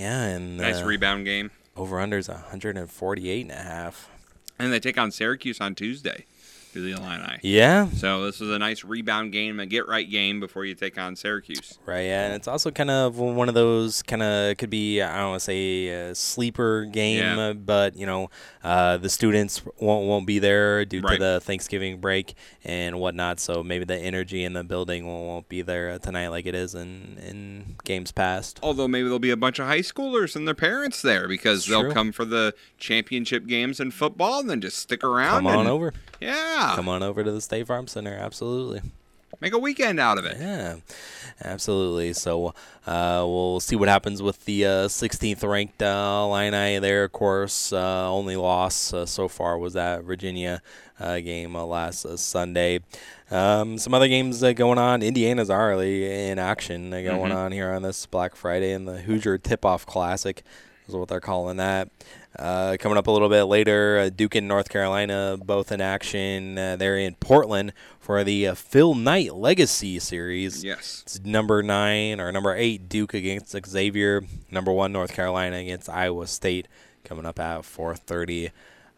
[0.00, 1.50] Yeah, and Nice uh, rebound game.
[1.76, 4.08] Over under is 148 and a half.
[4.58, 6.24] And they take on Syracuse on Tuesday
[6.72, 7.38] to the Illini.
[7.42, 7.88] Yeah.
[7.90, 11.16] So this is a nice rebound game, a get right game before you take on
[11.16, 11.78] Syracuse.
[11.86, 15.18] Right, yeah, and it's also kind of one of those kind of could be I
[15.18, 17.40] don't want to say a sleeper game, Yeah.
[17.48, 18.30] uh, but you know
[18.62, 23.40] uh, the students won't won't be there due to the Thanksgiving break and whatnot.
[23.40, 27.18] So maybe the energy in the building won't, be there tonight like it is in
[27.26, 28.60] in games past.
[28.62, 31.82] Although maybe there'll be a bunch of high schoolers and their parents there because they'll
[31.84, 31.92] true.
[31.92, 35.38] come for the championship games in football and then just stick around.
[35.38, 35.92] Come on and- over.
[36.20, 36.59] Yeah.
[36.76, 38.14] Come on over to the State Farm Center.
[38.14, 38.82] Absolutely.
[39.40, 40.36] Make a weekend out of it.
[40.38, 40.76] Yeah,
[41.42, 42.12] absolutely.
[42.12, 42.48] So
[42.86, 47.04] uh, we'll see what happens with the uh, 16th ranked uh, Illini there.
[47.04, 50.60] Of course, uh, only loss uh, so far was that Virginia
[50.98, 52.80] uh, game uh, last uh, Sunday.
[53.30, 55.02] Um, some other games uh, going on.
[55.02, 57.36] Indiana's already in action uh, going Mhm.
[57.36, 60.42] on here on this Black Friday in the Hoosier Tip-Off Classic
[60.90, 61.88] is what they're calling that.
[62.38, 66.56] Uh, coming up a little bit later, uh, Duke and North Carolina both in action.
[66.56, 70.62] Uh, they're in Portland for the uh, Phil Knight Legacy Series.
[70.62, 71.02] Yes.
[71.06, 74.22] It's number nine or number eight Duke against Xavier.
[74.50, 76.68] Number one North Carolina against Iowa State.
[77.04, 78.50] Coming up at 4:30.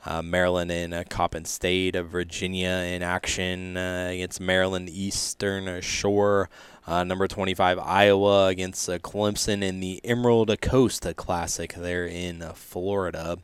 [0.04, 6.50] Uh, Maryland and uh, Coppin State, uh, Virginia in action uh, against Maryland Eastern Shore.
[6.86, 12.52] Uh, number 25 Iowa against uh, Clemson in the Emerald Coast Classic there in uh,
[12.54, 13.38] Florida.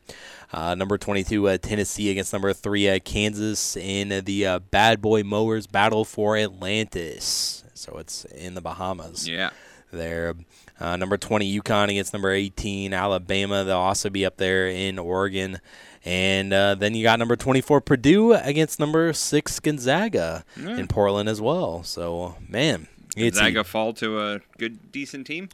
[0.51, 5.23] Uh, number 22 uh, Tennessee against number three uh, Kansas in the uh, Bad Boy
[5.23, 7.63] Mowers Battle for Atlantis.
[7.73, 9.51] So it's in the Bahamas Yeah.
[9.91, 10.35] there.
[10.79, 13.63] Uh, number 20, UConn against number 18, Alabama.
[13.63, 15.59] They'll also be up there in Oregon.
[16.05, 21.39] And uh, then you got number 24, Purdue against number 6, Gonzaga in Portland as
[21.41, 21.83] well.
[21.83, 22.87] So, man.
[23.19, 25.49] You get to see- Gonzaga fall to a good, decent team.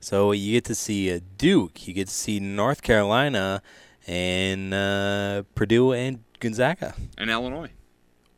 [0.00, 3.62] so you get to see uh, Duke, you get to see North Carolina,
[4.06, 6.94] and uh, Purdue and Gonzaga.
[7.18, 7.70] And Illinois.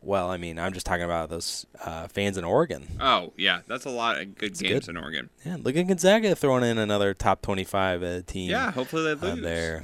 [0.02, 2.88] Well, I mean, I'm just talking about those uh, fans in Oregon.
[2.98, 3.60] Oh, yeah.
[3.66, 4.88] That's a lot of good games good.
[4.88, 5.28] in Oregon.
[5.44, 8.50] Yeah, look at Gonzaga throwing in another top 25 uh, team.
[8.50, 9.42] Yeah, hopefully they lose.
[9.42, 9.82] there.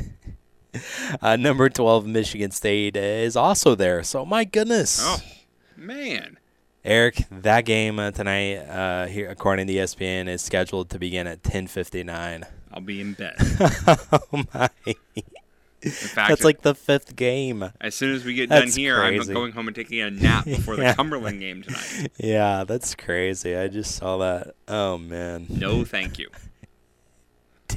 [1.20, 4.02] uh, number 12, Michigan State, is also there.
[4.04, 5.00] So, my goodness.
[5.02, 5.18] Oh,
[5.76, 6.35] man.
[6.86, 11.42] Eric, that game uh, tonight, uh, here according to ESPN, is scheduled to begin at
[11.42, 12.44] 10:59.
[12.72, 13.34] I'll be in bed.
[14.12, 14.70] oh my!
[15.82, 17.70] fact, That's like the fifth game.
[17.80, 19.30] As soon as we get That's done here, crazy.
[19.30, 20.90] I'm going home and taking a nap before Yeah.
[20.92, 22.12] the Cumberland game tonight.
[22.18, 23.56] Yeah, that's crazy.
[23.56, 24.54] I just saw that.
[24.68, 25.46] Oh man.
[25.48, 26.28] No, thank you.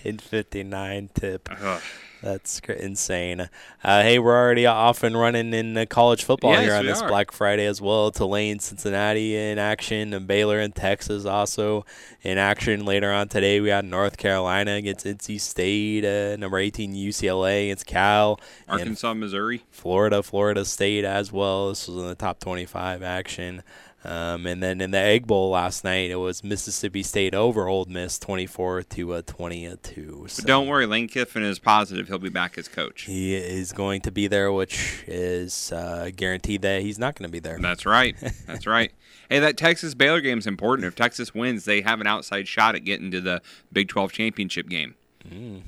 [0.04, 1.50] 10:59 tip.
[1.52, 1.82] Ugh.
[2.22, 3.50] That's cr- insane.
[3.82, 7.02] Uh, hey, we're already off and running in uh, college football Yes, here on this
[7.02, 7.08] are.
[7.08, 8.12] Black Friday as well.
[8.12, 11.86] Tulane, Cincinnati in action, and Baylor in Texas also
[12.22, 12.84] in action.
[12.84, 17.86] Later on today, we got North Carolina against NC State, uh, number 18 UCLA against
[17.86, 18.38] Cal,
[18.68, 19.64] and Arkansas, Missouri.
[19.72, 21.70] Florida, Florida State as well.
[21.70, 23.64] This was in the top 25 action.
[24.06, 27.86] Um, and then in the Egg Bowl last night, it was Mississippi State over Ole
[27.86, 30.20] Miss, 24 to uh, 22.
[30.22, 33.02] But So don't worry, Lane Kiffin is positive he'll be back as coach.
[33.04, 37.32] he is going to be there, which is uh, guaranteed that he's not going to
[37.32, 37.60] be there.
[37.60, 38.16] That's right.
[38.48, 38.92] That's right.
[39.30, 40.86] Hey, that Texas Baylor game is important.
[40.88, 43.42] If Texas wins, they have an outside shot at getting to the
[43.74, 44.96] Big 12 championship game.
[45.28, 45.62] Mm,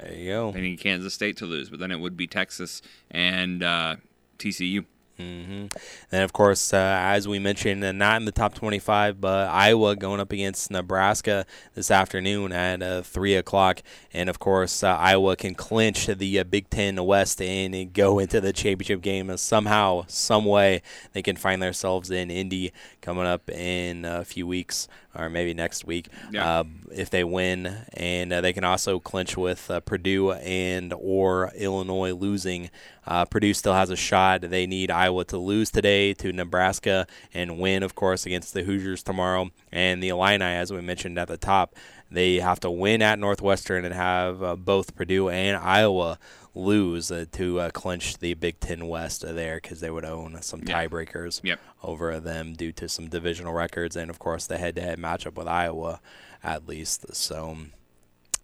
[0.00, 0.52] there you go.
[0.52, 2.80] They need Kansas State to lose, but then it would be Texas
[3.10, 3.96] and uh,
[4.38, 4.86] TCU.
[5.16, 5.66] Hmm
[6.10, 9.94] Then, of course, uh, as we mentioned, uh, not in the top 25, but Iowa
[9.94, 13.82] going up against Nebraska this afternoon at uh, 3 o'clock.
[14.12, 18.18] And, of course, uh, Iowa can clinch the uh, Big Ten West and, and go
[18.18, 19.30] into the championship game.
[19.30, 24.48] And somehow, some way, they can find themselves in Indy coming up in a few
[24.48, 26.60] weeks or maybe next week Yeah.
[26.60, 27.84] uh, if they win.
[27.94, 32.70] And uh, they can also clinch with uh, Purdue and or Illinois losing.
[33.06, 34.40] Uh, Purdue still has a shot.
[34.42, 39.02] They need Iowa to lose today to Nebraska and win, of course, against the Hoosiers
[39.02, 39.50] tomorrow.
[39.70, 41.74] And the Illini, as we mentioned at the top,
[42.10, 46.18] they have to win at Northwestern and have uh, both Purdue and Iowa
[46.54, 50.40] lose uh, to uh, clinch the Big Ten West uh, there because they would own
[50.42, 50.86] some Yeah.
[50.86, 51.60] tiebreakers Yep.
[51.82, 56.00] over them due to some divisional records and, of course, the head-to-head matchup with Iowa,
[56.44, 57.14] at least.
[57.14, 57.56] So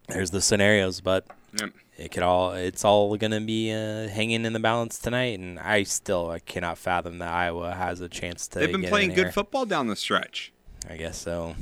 [0.08, 1.26] there's the scenarios, but
[1.60, 1.70] Yep.
[1.98, 5.84] it could all it's all gonna be uh, hanging in the balance tonight, and I
[5.84, 8.58] still I cannot fathom that Iowa has a chance to.
[8.58, 10.52] They've been playing in good football down the stretch.
[10.88, 11.54] I guess so.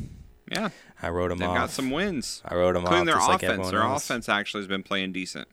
[0.51, 0.71] Yeah.
[1.03, 1.57] I wrote them They've off.
[1.57, 2.41] got some wins.
[2.45, 3.71] I wrote them off Including their just like offense.
[3.71, 4.05] their else.
[4.05, 5.47] offense actually has been playing decent.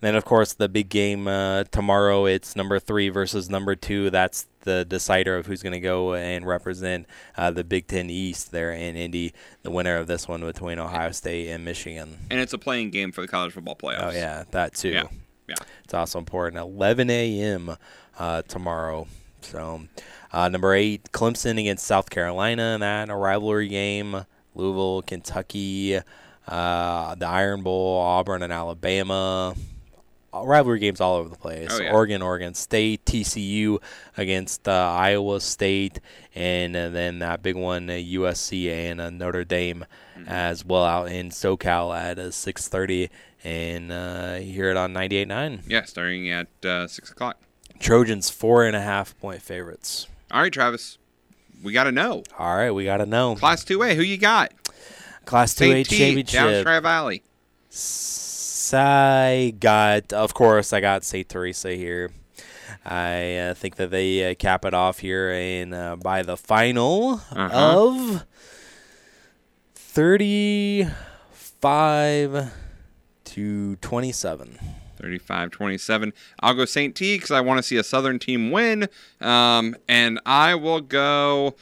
[0.00, 2.26] Then, of course, the big game uh, tomorrow.
[2.26, 4.10] It's number three versus number two.
[4.10, 8.50] That's the decider of who's going to go and represent uh, the Big Ten East
[8.50, 9.32] there in Indy.
[9.62, 12.18] The winner of this one between Ohio State and Michigan.
[12.30, 14.02] And it's a playing game for the college football playoffs.
[14.02, 14.90] Oh yeah, that too.
[14.90, 15.04] Yeah.
[15.48, 15.56] Yeah.
[15.84, 16.60] It's also important.
[16.60, 17.76] 11 a.m.
[18.18, 19.06] Uh, tomorrow.
[19.42, 19.82] So,
[20.32, 22.78] uh, number eight, Clemson against South Carolina.
[22.80, 24.24] That a rivalry game.
[24.54, 25.98] Louisville, Kentucky,
[26.48, 29.54] uh, the Iron Bowl, Auburn and Alabama.
[30.36, 31.68] Rivalry games all over the place.
[31.70, 31.92] Oh, yeah.
[31.92, 33.80] Oregon, Oregon State, TCU
[34.16, 36.00] against uh, Iowa State,
[36.34, 39.84] and uh, then that big one, uh, USC and uh, Notre Dame,
[40.18, 40.28] Mm-hmm.
[40.28, 43.10] as well out in SoCal at uh, 6:30,
[43.42, 45.62] and uh, you hear it on 98.9.
[45.66, 47.36] Yeah, starting at uh, 6 o'clock.
[47.80, 50.06] Trojans four and a half point favorites.
[50.30, 50.98] All right, Travis.
[51.64, 52.22] we got to know.
[52.38, 53.34] All right, we got to know.
[53.34, 54.52] Class 2A, who you got?
[55.26, 55.88] Class 2A St.
[55.88, 56.40] T, championship.
[56.40, 57.22] Down Tri Valley.
[58.72, 61.28] I got, of course, I got St.
[61.28, 62.10] Teresa here.
[62.84, 67.20] I uh, think that they uh, cap it off here and uh, by the final
[67.32, 67.88] Uh-huh.
[67.90, 68.24] of
[69.74, 72.52] 35
[73.24, 74.58] to 27.
[75.00, 76.12] 35 27.
[76.40, 76.94] I'll go St.
[76.94, 78.88] T because I want to see a Southern team win.
[79.20, 81.54] Um, and I will go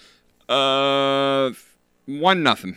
[0.48, 1.50] uh,
[2.06, 2.76] 1 nothing.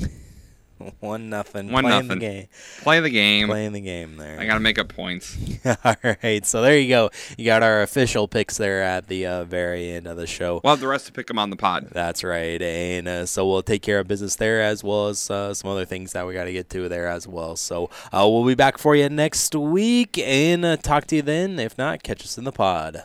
[1.00, 1.70] One nothing.
[1.70, 2.18] One Playing nothing.
[2.18, 2.48] The game.
[2.82, 3.48] Play the game.
[3.48, 4.38] Playing the game there.
[4.40, 5.36] I got to make up points.
[5.84, 7.10] All right, so there you go.
[7.36, 10.60] You got our official picks there at the uh, very end of the show.
[10.62, 11.88] We'll have the rest to pick them on the pod.
[11.92, 15.54] That's right, and uh, so we'll take care of business there as well as uh,
[15.54, 17.56] some other things that we got to get to there as well.
[17.56, 21.58] So uh, we'll be back for you next week and uh, talk to you then.
[21.58, 23.04] If not, catch us in the pod.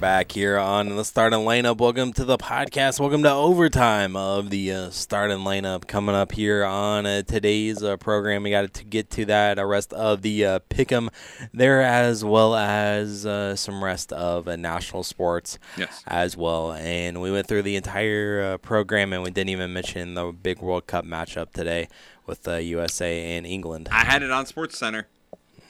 [0.00, 1.76] back here on the starting lineup.
[1.78, 2.98] Welcome to the podcast.
[2.98, 5.86] Welcome to overtime of the uh, starting lineup.
[5.86, 9.64] Coming up here on uh, today's uh, program, we got to get to that uh,
[9.66, 11.10] rest of the uh, pick'em
[11.52, 16.02] there, as well as uh, some rest of uh, national sports Yes.
[16.06, 16.72] as well.
[16.72, 20.60] And we went through the entire uh, program, and we didn't even mention the big
[20.62, 21.88] World Cup matchup today
[22.26, 23.88] with uh, USA and England.
[23.92, 25.06] I had it on Sports Center.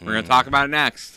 [0.01, 1.17] We're going to talk about it next.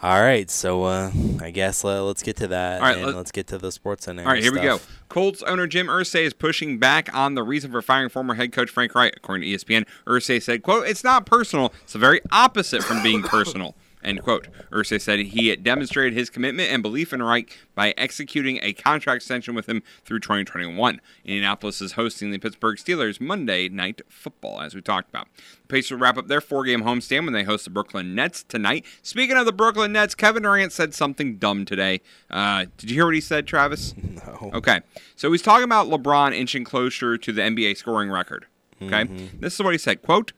[0.00, 3.16] All right, so uh, I guess uh, let's get to that, All right, and let-
[3.16, 4.22] let's get to the sports center.
[4.22, 4.80] All right, here we go.
[5.08, 8.70] Colts owner Jim Irsay is pushing back on the reason for firing former head coach
[8.70, 9.12] Frank Reich.
[9.16, 11.72] According to ESPN, Irsay said, quote, it's not personal.
[11.82, 13.76] It's the very opposite from being personal.
[14.02, 14.48] End quote.
[14.70, 19.16] Irsay said he had demonstrated his commitment and belief in Reich by executing a contract
[19.16, 21.00] extension with him through 2021.
[21.24, 25.28] Indianapolis is hosting the Pittsburgh Steelers Monday Night Football, as we talked about.
[25.36, 28.84] The Pacers wrap up their four-game homestand when they host the Brooklyn Nets tonight.
[29.02, 32.00] Speaking of the Brooklyn Nets, Kevin Durant said something dumb today.
[32.30, 33.94] Uh, did you hear what he said, Travis?
[33.96, 34.50] No.
[34.54, 34.80] Okay.
[35.16, 38.46] So he's talking about LeBron inching closer to the NBA scoring record.
[38.82, 39.04] Okay.
[39.38, 40.32] This is what he said, quote,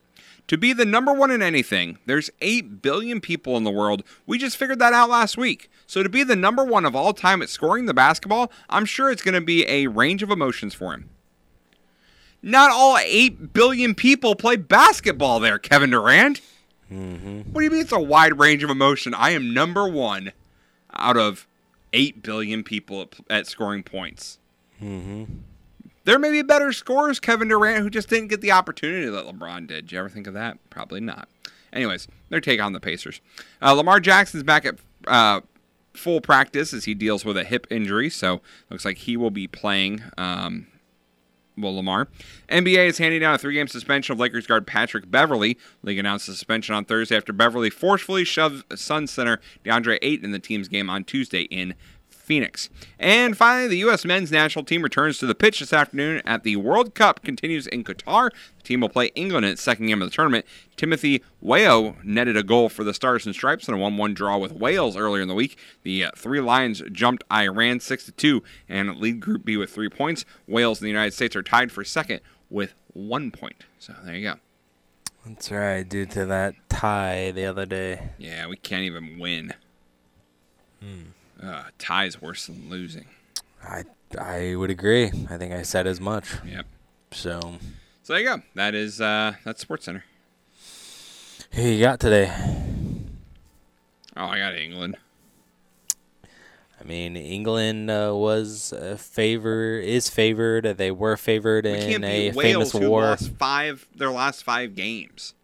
[0.47, 4.03] to be the number one in anything, there's 8 billion people in the world.
[4.25, 5.69] We just figured that out last week.
[5.87, 9.09] So to be the number one of all time at scoring the basketball, I'm sure
[9.09, 11.09] it's going to be a range of emotions for him.
[12.41, 16.41] Not all 8 billion people play basketball there, Kevin Durant.
[16.91, 17.51] Mm-hmm.
[17.51, 19.15] What do you mean it's a wide range of emotion?
[19.15, 20.31] I am number one
[20.93, 21.47] out of
[21.93, 24.37] 8 billion people at, at scoring points.
[24.81, 25.23] Mm-hmm.
[26.05, 29.67] There may be better scorers, Kevin Durant, who just didn't get the opportunity that LeBron
[29.67, 29.85] did.
[29.85, 30.57] Did you ever think of that?
[30.69, 31.27] Probably not.
[31.73, 33.21] Anyways, their take on the Pacers.
[33.61, 34.75] Uh, Lamar Jackson's back at
[35.07, 35.41] uh,
[35.93, 39.47] full practice as he deals with a hip injury, so looks like he will be
[39.47, 40.03] playing.
[40.17, 40.67] Um,
[41.57, 42.07] well, Lamar.
[42.49, 45.57] NBA is handing down a three game suspension of Lakers guard Patrick Beverley.
[45.83, 50.31] League announced the suspension on Thursday after Beverley forcefully shoved Sun center DeAndre Ayton in
[50.31, 51.73] the team's game on Tuesday in
[52.25, 52.69] Phoenix.
[52.99, 54.03] And finally, the U.S.
[54.03, 57.83] men's national team returns to the pitch this afternoon at the World Cup continues in
[57.83, 58.31] Qatar.
[58.57, 60.45] The team will play England in its second game of the tournament.
[60.75, 64.51] Timothy Weah netted a goal for the Stars and Stripes in a 1-1 draw with
[64.51, 65.57] Wales earlier in the week.
[65.83, 70.25] The uh, Three Lions jumped Iran 6-2 and lead Group B with three points.
[70.47, 73.63] Wales and the United States are tied for second with one point.
[73.77, 74.39] So there you go.
[75.25, 78.09] That's right, due to that tie the other day.
[78.17, 79.53] Yeah, we can't even win.
[80.81, 81.01] Hmm.
[81.45, 83.05] Uh, ties worse than losing.
[83.63, 83.83] I
[84.19, 85.11] I would agree.
[85.29, 86.25] I think I said as much.
[86.45, 86.65] Yep.
[87.11, 87.39] So
[88.03, 88.41] So there you go.
[88.55, 90.03] That is uh, that's Sports Center.
[91.51, 92.31] who you got today?
[94.17, 94.97] Oh, I got England.
[96.79, 100.77] I mean, England uh, was uh, favor is favored.
[100.77, 103.01] They were favored We in a Wales, famous war.
[103.03, 105.34] lost five their last five games.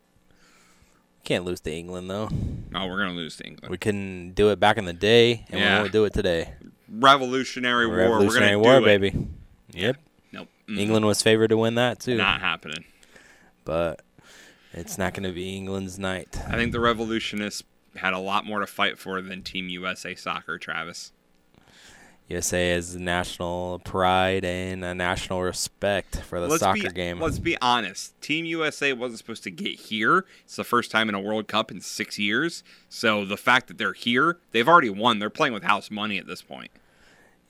[1.23, 2.29] Can't lose to England though.
[2.71, 3.71] No, we're gonna lose to England.
[3.71, 5.75] We couldn't do it back in the day, and Yeah.
[5.75, 6.53] we won't do it today.
[6.89, 7.97] Revolutionary War.
[7.97, 8.99] Revolutionary we're gonna War, do it.
[9.13, 9.27] baby.
[9.73, 9.97] Yep.
[10.33, 10.47] Nope.
[10.67, 10.79] Mm.
[10.79, 12.17] England was favored to win that too.
[12.17, 12.85] Not happening.
[13.63, 14.01] But
[14.73, 16.37] it's not going to be England's night.
[16.47, 17.63] I think the revolutionists
[17.95, 21.11] had a lot more to fight for than Team USA soccer, Travis.
[22.31, 27.19] USA has national pride and a national respect for the let's soccer be, game.
[27.19, 28.19] Let's be honest.
[28.21, 30.25] Team USA wasn't supposed to get here.
[30.45, 32.63] It's the first time in a World Cup in six years.
[32.89, 35.19] So the fact that they're here, they've already won.
[35.19, 36.71] They're playing with house money at this point.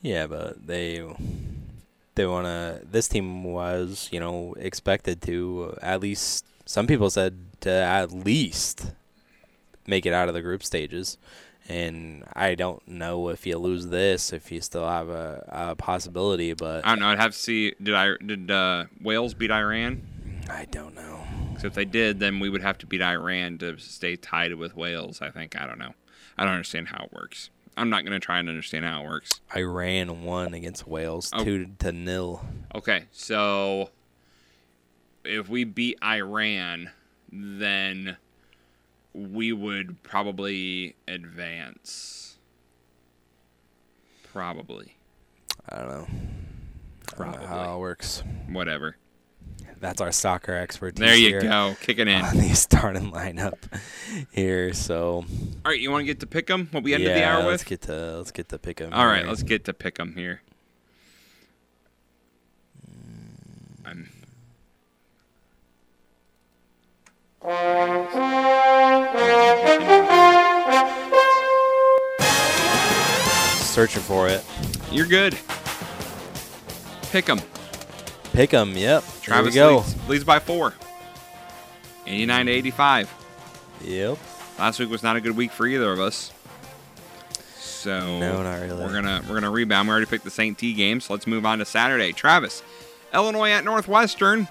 [0.02, 1.04] Yeah, but they
[2.16, 2.82] they want to.
[2.84, 6.46] This team was, you know, expected to at least.
[6.66, 8.92] Some people said to at least
[9.88, 11.18] make it out of the group stages,
[11.70, 16.54] and I don't know if you lose this, if you still have a, a possibility.
[16.54, 17.08] But I don't know.
[17.08, 17.74] I'd have to see.
[17.82, 20.02] Did I did uh, Wales beat Iran?
[20.50, 21.20] I don't know.
[21.60, 24.76] So if they did, then we would have to beat Iran to stay tied with
[24.76, 25.22] Wales.
[25.22, 25.60] I think.
[25.60, 25.94] I don't know.
[26.38, 27.50] I don't understand how it works.
[27.78, 29.40] I'm not going to try and understand how it works.
[29.56, 31.44] Iran won against Wales Oh.
[31.44, 32.44] two to nil.
[32.76, 33.92] Okay, so
[35.24, 36.90] if we beat Iran,
[37.32, 38.18] then
[39.14, 42.38] we would probably advance.
[44.32, 44.96] Probably.
[45.70, 46.08] I don't know.
[47.14, 48.24] I don't know how it works.
[48.48, 48.96] Whatever.
[49.80, 51.00] That's our soccer expertise.
[51.00, 52.22] There you go, kicking in.
[52.22, 53.58] on the starting lineup
[54.32, 54.74] here.
[54.74, 55.26] So,
[55.66, 56.68] All right, you want to get to pick 'em?
[56.72, 57.48] What we ended yeah, the hour with?
[57.48, 58.94] let's get to let's get to pick 'em.
[58.94, 60.42] All right, let's get to pick 'em here.
[63.84, 64.08] I'm
[73.72, 74.44] searching for it.
[74.92, 75.38] You're good.
[77.12, 77.40] Pick 'em.
[78.34, 78.76] Pick 'em.
[78.76, 79.04] Yep.
[79.22, 79.78] Travis Here we go.
[79.78, 80.74] Leads, leads by four.
[82.06, 83.10] 89 to 85.
[83.84, 84.18] Yep.
[84.60, 86.32] Last week was not a good week for either of us.
[87.60, 88.84] So No, not really.
[88.84, 89.88] We're gonna we're gonna rebound.
[89.88, 90.58] We already picked the St.
[90.58, 92.12] T game, so let's move on to Saturday.
[92.12, 92.62] Travis,
[93.14, 94.48] Illinois at Northwestern.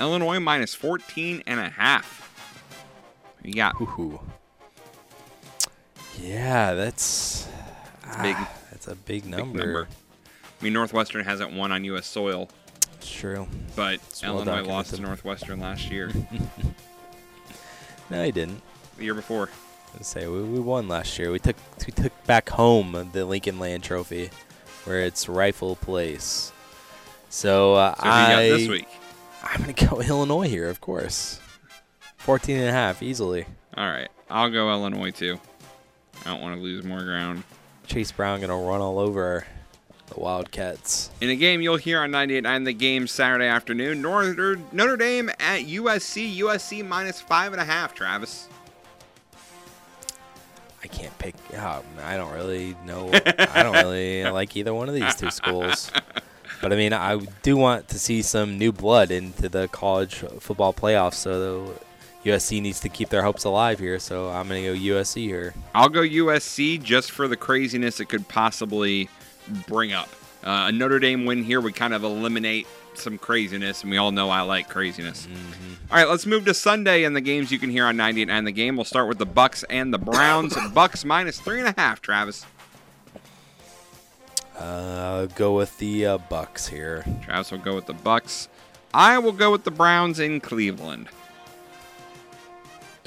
[0.00, 2.27] Illinois minus 14 and a half.
[3.42, 4.20] You got Ooh.
[6.20, 7.46] Yeah, that's
[8.22, 8.34] big.
[8.38, 9.88] ah, that's a big big number.
[10.60, 12.06] I mean, Northwestern hasn't won on U.S.
[12.06, 12.48] soil,
[12.94, 13.46] It's true.
[13.76, 15.00] but well Illinois lost to.
[15.00, 16.10] Northwestern last year,
[18.10, 18.60] No, he didn't.
[18.96, 19.48] the year before.
[19.94, 21.30] Let's say we, we won last year.
[21.30, 24.30] We took we took back home the Lincoln Land Trophy,
[24.84, 26.52] where it's rifle place.
[27.30, 28.88] So, uh, So who you got I this week?
[29.44, 31.38] I'm gonna go Illinois here, of course.
[32.28, 33.46] 14 and a half easily.
[33.74, 35.40] All right, I'll go Illinois too.
[36.26, 37.42] I don't want to lose more ground.
[37.86, 39.46] Chase Brown gonna run all over
[40.08, 41.08] the Wildcats.
[41.22, 45.62] In a game you'll hear on 98.9 the game Saturday afternoon, Notre, Notre Dame at
[45.62, 46.36] USC.
[46.40, 48.46] USC minus five and a half, Travis.
[50.84, 51.34] I can't pick.
[51.54, 53.10] Oh, I don't really know.
[53.38, 55.90] I don't really like either one of these two schools.
[56.60, 60.74] But I mean, I do want to see some new blood into the college football
[60.74, 61.14] playoffs.
[61.14, 61.72] So
[62.28, 63.98] USC needs to keep their hopes alive here.
[63.98, 65.54] So I'm gonna go USC here.
[65.74, 69.08] I'll go USC just for the craziness it could possibly
[69.66, 70.08] bring up.
[70.44, 74.12] Uh, a Notre Dame win here would kind of eliminate some craziness, and we all
[74.12, 75.28] know I like craziness.
[75.90, 78.52] All right, let's move to Sunday and the games you can hear on 98.9 the
[78.52, 78.76] game.
[78.76, 80.54] We'll start with the Bucs and the Browns.
[80.54, 82.44] Bucs minus three and a half, Travis.
[84.56, 87.04] Uh, go with the uh, Bucs here.
[87.22, 88.48] Travis will go with the Bucs.
[88.92, 91.08] I will go with the Browns in Cleveland.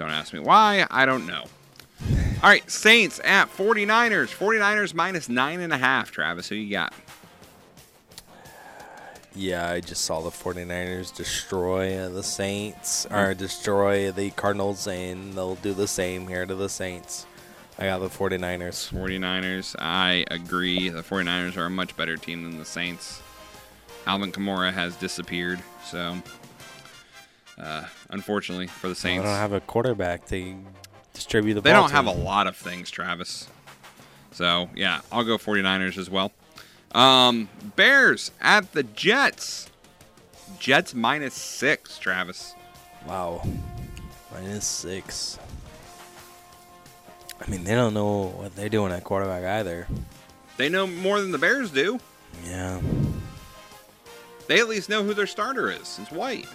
[0.02, 0.88] Don't ask me why.
[0.89, 1.43] I don't know.
[2.41, 4.36] All right, Saints at 49ers.
[4.36, 6.10] 49ers minus nine and a half.
[6.10, 6.91] Travis, who you got?
[9.36, 13.14] Yeah, I just saw the 49ers destroy the Saints, hmm.
[13.14, 17.28] or destroy the Cardinals, and they'll do the same here to the Saints.
[17.78, 18.91] I got the 49ers.
[18.91, 19.76] 49ers.
[19.78, 20.89] I agree.
[20.89, 23.22] The 49ers are a much better team than the Saints.
[24.08, 26.18] Alvin Kamara has disappeared, so
[27.62, 30.55] uh, unfortunately for the Saints, They don't have a quarterback to
[31.14, 32.09] distribute the they ball They don't to.
[32.12, 33.47] have a lot of things, Travis.
[34.32, 36.32] So yeah, I'll go 49ers as well.
[36.93, 39.70] Um, Bears at the Jets.
[40.59, 42.53] Jets minus six, Travis.
[43.07, 43.41] Wow.
[44.34, 45.38] Minus six.
[47.45, 49.88] I mean, they don't know what they're doing at quarterback either.
[50.57, 51.99] They know more than the Bears do.
[52.45, 52.80] Yeah.
[54.47, 55.97] They at least know who their starter is.
[56.01, 56.47] It's White.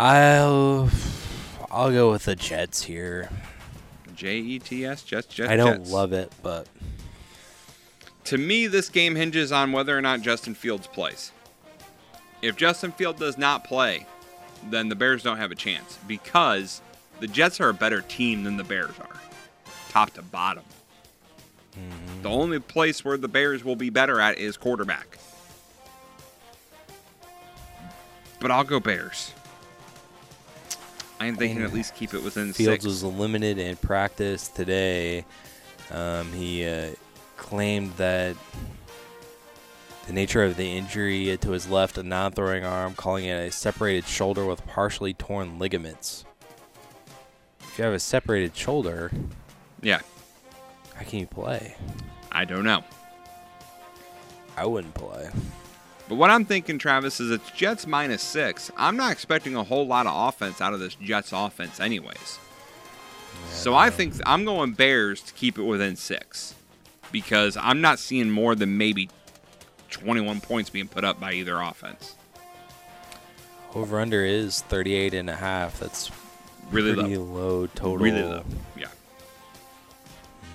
[0.00, 0.90] I'll
[1.70, 3.28] I'll go with the Jets here.
[4.16, 5.50] J E T S, Jets, Jets.
[5.50, 5.90] I don't Jets.
[5.92, 6.66] love it, but
[8.24, 11.32] To me, this game hinges on whether or not Justin Fields plays.
[12.42, 14.06] If Justin Field does not play,
[14.70, 16.80] then the Bears don't have a chance because
[17.20, 19.20] the Jets are a better team than the Bears are,
[19.90, 20.64] top to bottom.
[21.74, 22.22] Mm-hmm.
[22.22, 25.18] The only place where the Bears will be better at is quarterback.
[28.40, 29.32] But I'll go Bears.
[31.20, 32.84] I am thinking at least keep it within Fields six.
[32.84, 35.26] was limited in practice today.
[35.90, 36.92] Um, he uh,
[37.36, 38.36] claimed that
[40.06, 44.06] the nature of the injury to his left a non-throwing arm, calling it a separated
[44.06, 46.24] shoulder with partially torn ligaments.
[47.60, 49.12] If you have a separated shoulder,
[49.82, 50.00] yeah,
[50.94, 51.76] how can you play?
[52.32, 52.82] I don't know.
[54.56, 55.28] I wouldn't play.
[56.10, 58.68] But what I'm thinking, Travis, is it's Jets minus six.
[58.76, 62.40] I'm not expecting a whole lot of offense out of this Jets offense, anyways.
[63.52, 66.56] so I think I'm going Bears to keep it within six
[67.12, 69.08] because I'm not seeing more than maybe
[69.90, 72.16] 21 points being put up by either offense.
[73.72, 75.78] Over under is 38 and a half.
[75.78, 76.10] That's
[76.72, 77.22] Really low.
[77.22, 77.98] low total.
[77.98, 78.42] Really low.
[78.76, 78.88] Yeah.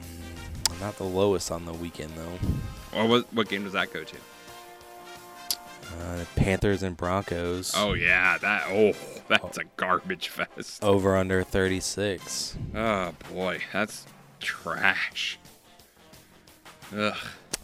[0.01, 2.99] Mm, not the lowest on the weekend though.
[2.99, 4.15] Or what, what game does that go to?
[6.01, 7.73] Uh, the Panthers and Broncos.
[7.75, 8.93] Oh yeah, that oh
[9.27, 10.83] that's a garbage fest.
[10.83, 12.57] Over under 36.
[12.75, 14.05] Oh boy, that's
[14.39, 15.39] trash.
[16.95, 17.15] Ugh.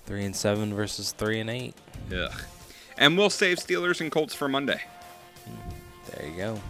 [0.06, 1.76] Three and seven versus three and eight.
[2.14, 2.32] Ugh.
[2.98, 4.82] And we'll save Steelers and Colts for Monday.
[6.08, 6.62] There you go.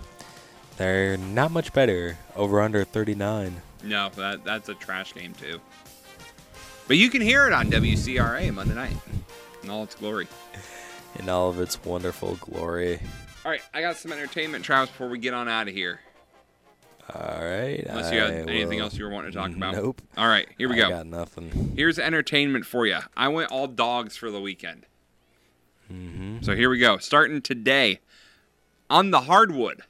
[0.77, 2.17] They're not much better.
[2.35, 3.61] Over under 39.
[3.83, 5.59] No, that that's a trash game too.
[6.87, 8.95] But you can hear it on WCRA Monday night
[9.63, 10.27] in all its glory.
[11.19, 12.99] In all of its wonderful glory.
[13.45, 15.99] All right, I got some entertainment, Travis, before we get on out of here.
[17.13, 17.83] All right.
[17.87, 19.73] Unless you had anything will- else you were wanting to talk about.
[19.75, 20.01] Nope.
[20.17, 20.89] All right, here we I go.
[20.89, 21.73] got nothing.
[21.75, 22.99] Here's entertainment for you.
[23.17, 24.85] I went all dogs for the weekend.
[25.91, 26.37] Mm-hmm.
[26.41, 26.97] So here we go.
[26.99, 27.99] Starting today
[28.89, 29.81] on the hardwood.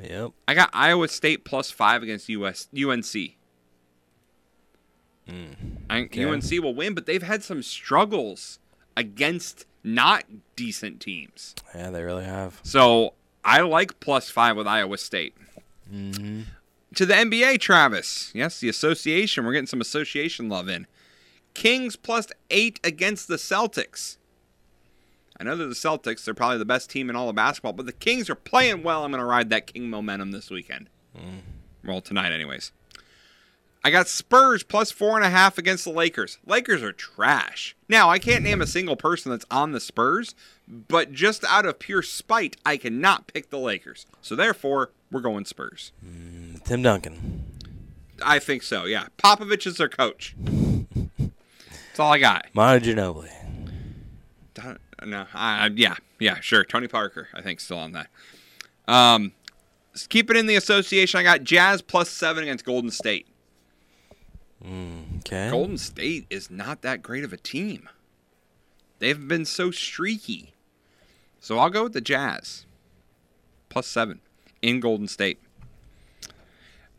[0.00, 0.30] Yep.
[0.46, 3.32] I got Iowa State plus five against US UNC.
[5.90, 6.24] I okay.
[6.24, 8.58] UNC will win, but they've had some struggles
[8.96, 10.24] against not
[10.56, 11.54] decent teams.
[11.74, 12.60] Yeah, they really have.
[12.62, 13.14] So
[13.44, 15.34] I like plus five with Iowa State.
[15.92, 16.42] Mm-hmm.
[16.94, 18.30] To the NBA, Travis.
[18.34, 19.44] Yes, the association.
[19.44, 20.86] We're getting some association love in.
[21.54, 24.18] Kings plus eight against the Celtics.
[25.40, 26.24] I know they're the Celtics.
[26.24, 29.04] They're probably the best team in all of basketball, but the Kings are playing well.
[29.04, 30.88] I'm going to ride that King momentum this weekend.
[31.84, 32.72] Well, tonight, anyways.
[33.84, 36.38] I got Spurs plus four and a half against the Lakers.
[36.46, 37.74] Lakers are trash.
[37.88, 40.34] Now, I can't name a single person that's on the Spurs,
[40.68, 44.06] but just out of pure spite, I cannot pick the Lakers.
[44.20, 45.90] So therefore, we're going Spurs.
[46.64, 47.44] Tim Duncan.
[48.24, 49.06] I think so, yeah.
[49.18, 50.36] Popovich is their coach.
[51.18, 52.46] That's all I got.
[52.54, 53.30] Monta Ginobili.
[54.54, 56.62] Don- No, I- yeah, yeah, sure.
[56.64, 58.06] Tony Parker, I think, still on that.
[58.86, 59.32] Um,
[60.08, 61.18] keep it in the association.
[61.18, 63.26] I got Jazz plus seven against Golden State.
[64.64, 65.50] Okay.
[65.50, 67.88] Golden State is not that great of a team.
[68.98, 70.52] They've been so streaky.
[71.40, 72.64] So I'll go with the Jazz.
[73.68, 74.20] Plus seven
[74.60, 75.40] in Golden State.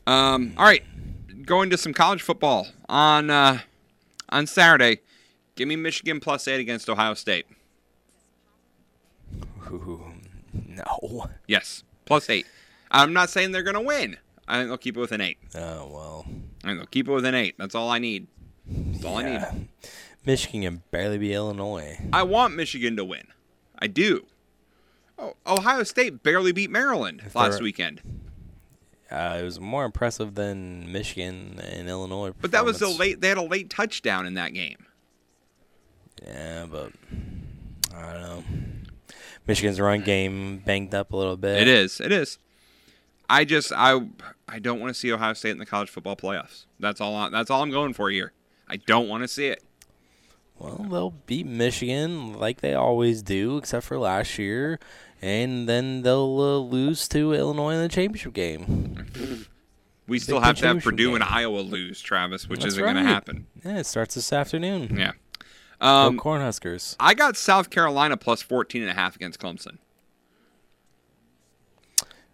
[0.06, 0.84] Um, all right.
[1.46, 3.60] Going to some college football on uh,
[4.30, 5.00] on Saturday.
[5.56, 7.46] Give me Michigan plus eight against Ohio State.
[9.70, 10.12] Ooh,
[10.68, 11.28] no.
[11.48, 12.46] Yes, plus eight.
[12.92, 14.18] I'm not saying they're going to win.
[14.48, 15.38] I think they'll keep it with an eight.
[15.56, 16.26] Oh, well.
[16.64, 17.56] I they'll keep it within eight.
[17.58, 18.28] That's all I need.
[18.68, 19.68] That's all I need.
[20.26, 22.00] Michigan can barely be Illinois.
[22.14, 23.28] I want Michigan to win.
[23.78, 24.26] I do.
[25.20, 28.02] Oh, Ohio State barely beat Maryland If last weekend,
[29.12, 32.32] Uh, it was more impressive than Michigan and Illinois.
[32.42, 33.22] but that was a late.
[33.22, 34.86] They had a late touchdown in that game.
[36.26, 36.94] Yeah, but
[37.96, 38.44] I don't know.
[39.46, 41.62] Michigan's run game banged up a little bit.
[41.62, 42.00] It is.
[42.00, 42.40] It is.
[43.30, 44.00] I just I
[44.48, 46.66] I don't want to see Ohio State in the college football playoffs.
[46.80, 47.16] That's all.
[47.16, 48.34] I, that's all I'm going for here.
[48.68, 49.64] I don't want to see it.
[50.60, 54.80] Well, they'll beat Michigan like they always do, except for last year,
[55.22, 59.46] and then they'll uh, lose to Illinois in the championship game.
[60.08, 61.24] We still have to have Purdue and.
[61.24, 63.48] Iowa lose, Travis, which That's isn't going to happen.
[63.64, 64.98] Yeah, it starts this afternoon.
[64.98, 65.14] Yeah.
[65.80, 66.96] Go Um, Cornhuskers.
[67.00, 69.78] I got South Carolina plus 14 and a half against Clemson.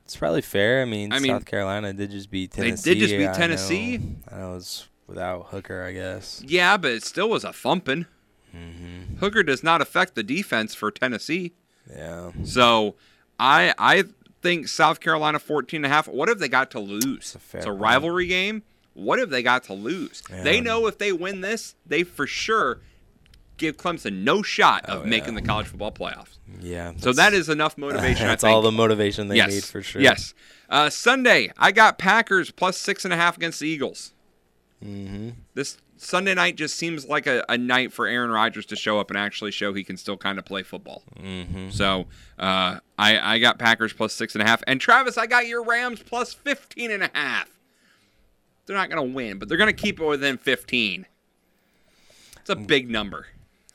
[0.09, 0.81] It's probably fair.
[0.81, 2.71] I mean, I mean, South Carolina did just beat Tennessee.
[2.71, 2.93] they Tennessee.
[2.95, 4.01] did just beat I know- Tennessee.
[4.31, 6.41] I know it was without Hooker, I guess.
[6.43, 8.07] Yeah, but it still was a thumping.
[8.55, 9.17] Mm-hmm.
[9.17, 11.53] Hooker does not affect the defense for Tennessee.
[11.87, 12.31] Yeah.
[12.43, 12.95] So
[13.39, 14.05] I I
[14.41, 16.07] think South Carolina 14 and a half.
[16.07, 17.35] What have they got to lose?
[17.39, 17.79] fair It's a point.
[17.81, 18.63] rivalry game.
[18.95, 20.23] What have they got to lose?
[20.43, 22.79] They know if they win this, they for sure
[23.59, 26.37] give Clemson no shot of Oh, making the college football playoffs.
[26.59, 26.93] Yeah.
[26.97, 28.27] So that is enough motivation.
[28.27, 28.55] That's I think.
[28.55, 29.49] all the motivation they yes.
[29.49, 30.01] need for sure.
[30.01, 30.33] Yes.
[30.69, 34.13] Uh, Sunday, I got Packers plus six and a half against the Eagles.
[34.83, 35.29] Mm-hmm.
[35.53, 39.09] This Sunday night just seems like a, a night for Aaron Rodgers to show up
[39.09, 41.03] and actually show he can still kind of play football.
[41.19, 41.69] Mm-hmm.
[41.71, 42.05] So
[42.37, 44.63] uh, I, I got Packers plus six and a half.
[44.65, 47.49] And Travis, I got your Rams plus 15 and a half.
[48.65, 51.05] They're not going to win, but they're going to keep it within 15.
[52.39, 53.27] It's a big number.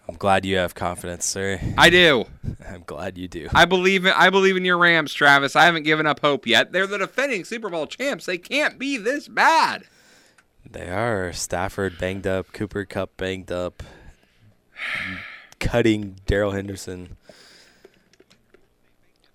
[0.07, 1.59] I'm glad you have confidence, sir.
[1.79, 2.27] I do.
[2.69, 3.49] I'm glad you do.
[3.55, 5.57] I believe in, I believe in your Rams, Travis.
[5.57, 6.73] I haven't given up hope yet.
[6.73, 8.27] They're the defending Super Bowl champs.
[8.27, 9.85] They can't be this bad.
[10.69, 11.33] They are.
[11.33, 13.83] Stafford banged up, Cooper Kupp banged up.
[15.59, 17.17] cutting Darrell Henderson.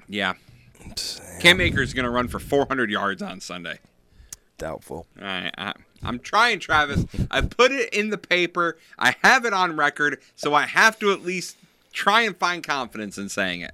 [0.07, 0.33] Yeah.
[1.39, 3.79] Cam Akers is going to run for 400 yards on Sunday.
[4.57, 5.07] Doubtful.
[5.19, 5.73] All right, I,
[6.03, 7.05] I'm trying, Travis.
[7.29, 8.77] I put it in the paper.
[8.97, 11.57] I have it on record, so I have to at least
[11.91, 13.71] try and find confidence in saying it.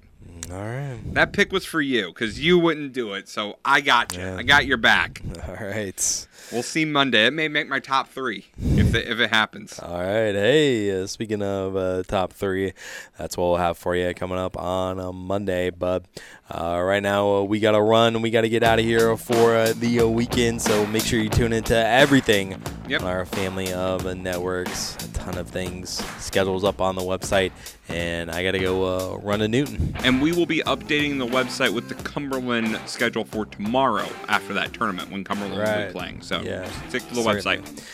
[0.50, 0.98] All right.
[1.14, 4.22] That pick was for you because you wouldn't do it, so I got you.
[4.28, 5.20] I got your back.
[5.48, 6.26] All right.
[6.52, 7.26] We'll see Monday.
[7.26, 8.46] It may make my top three
[8.76, 9.78] if it, if it happens.
[9.80, 10.32] All right.
[10.34, 12.72] Hey, uh, speaking of uh, top three,
[13.18, 15.70] that's what we'll have for you coming up on uh, Monday.
[15.70, 16.04] But
[16.48, 18.22] uh, right now, uh, we got to run.
[18.22, 20.62] We got to get out of here for uh, the uh, weekend.
[20.62, 23.02] So make sure you tune into everything Yep.
[23.02, 24.94] on our family of uh, networks.
[25.04, 25.90] A ton of things.
[26.20, 27.50] Schedules up on the website.
[27.88, 29.94] And I got to go uh, run to Newton.
[30.04, 34.72] And we will be updating the website with the Cumberland schedule for tomorrow after that
[34.72, 36.22] tournament when Cumberland will be playing.
[36.22, 37.58] So so yeah, stick to the certainly.
[37.58, 37.84] website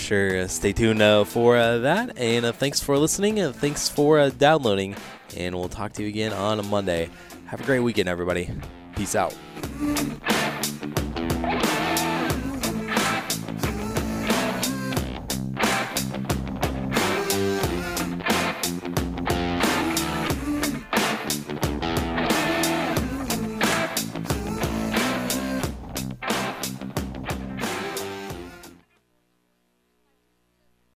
[0.00, 0.40] sure.
[0.40, 2.18] Uh, stay tuned uh, for uh, that.
[2.18, 3.38] And uh, thanks for listening.
[3.38, 4.96] And thanks for uh, downloading.
[5.36, 7.10] And we'll talk to you again on a Monday.
[7.46, 8.50] Have a great weekend, everybody.
[8.96, 9.34] Peace out.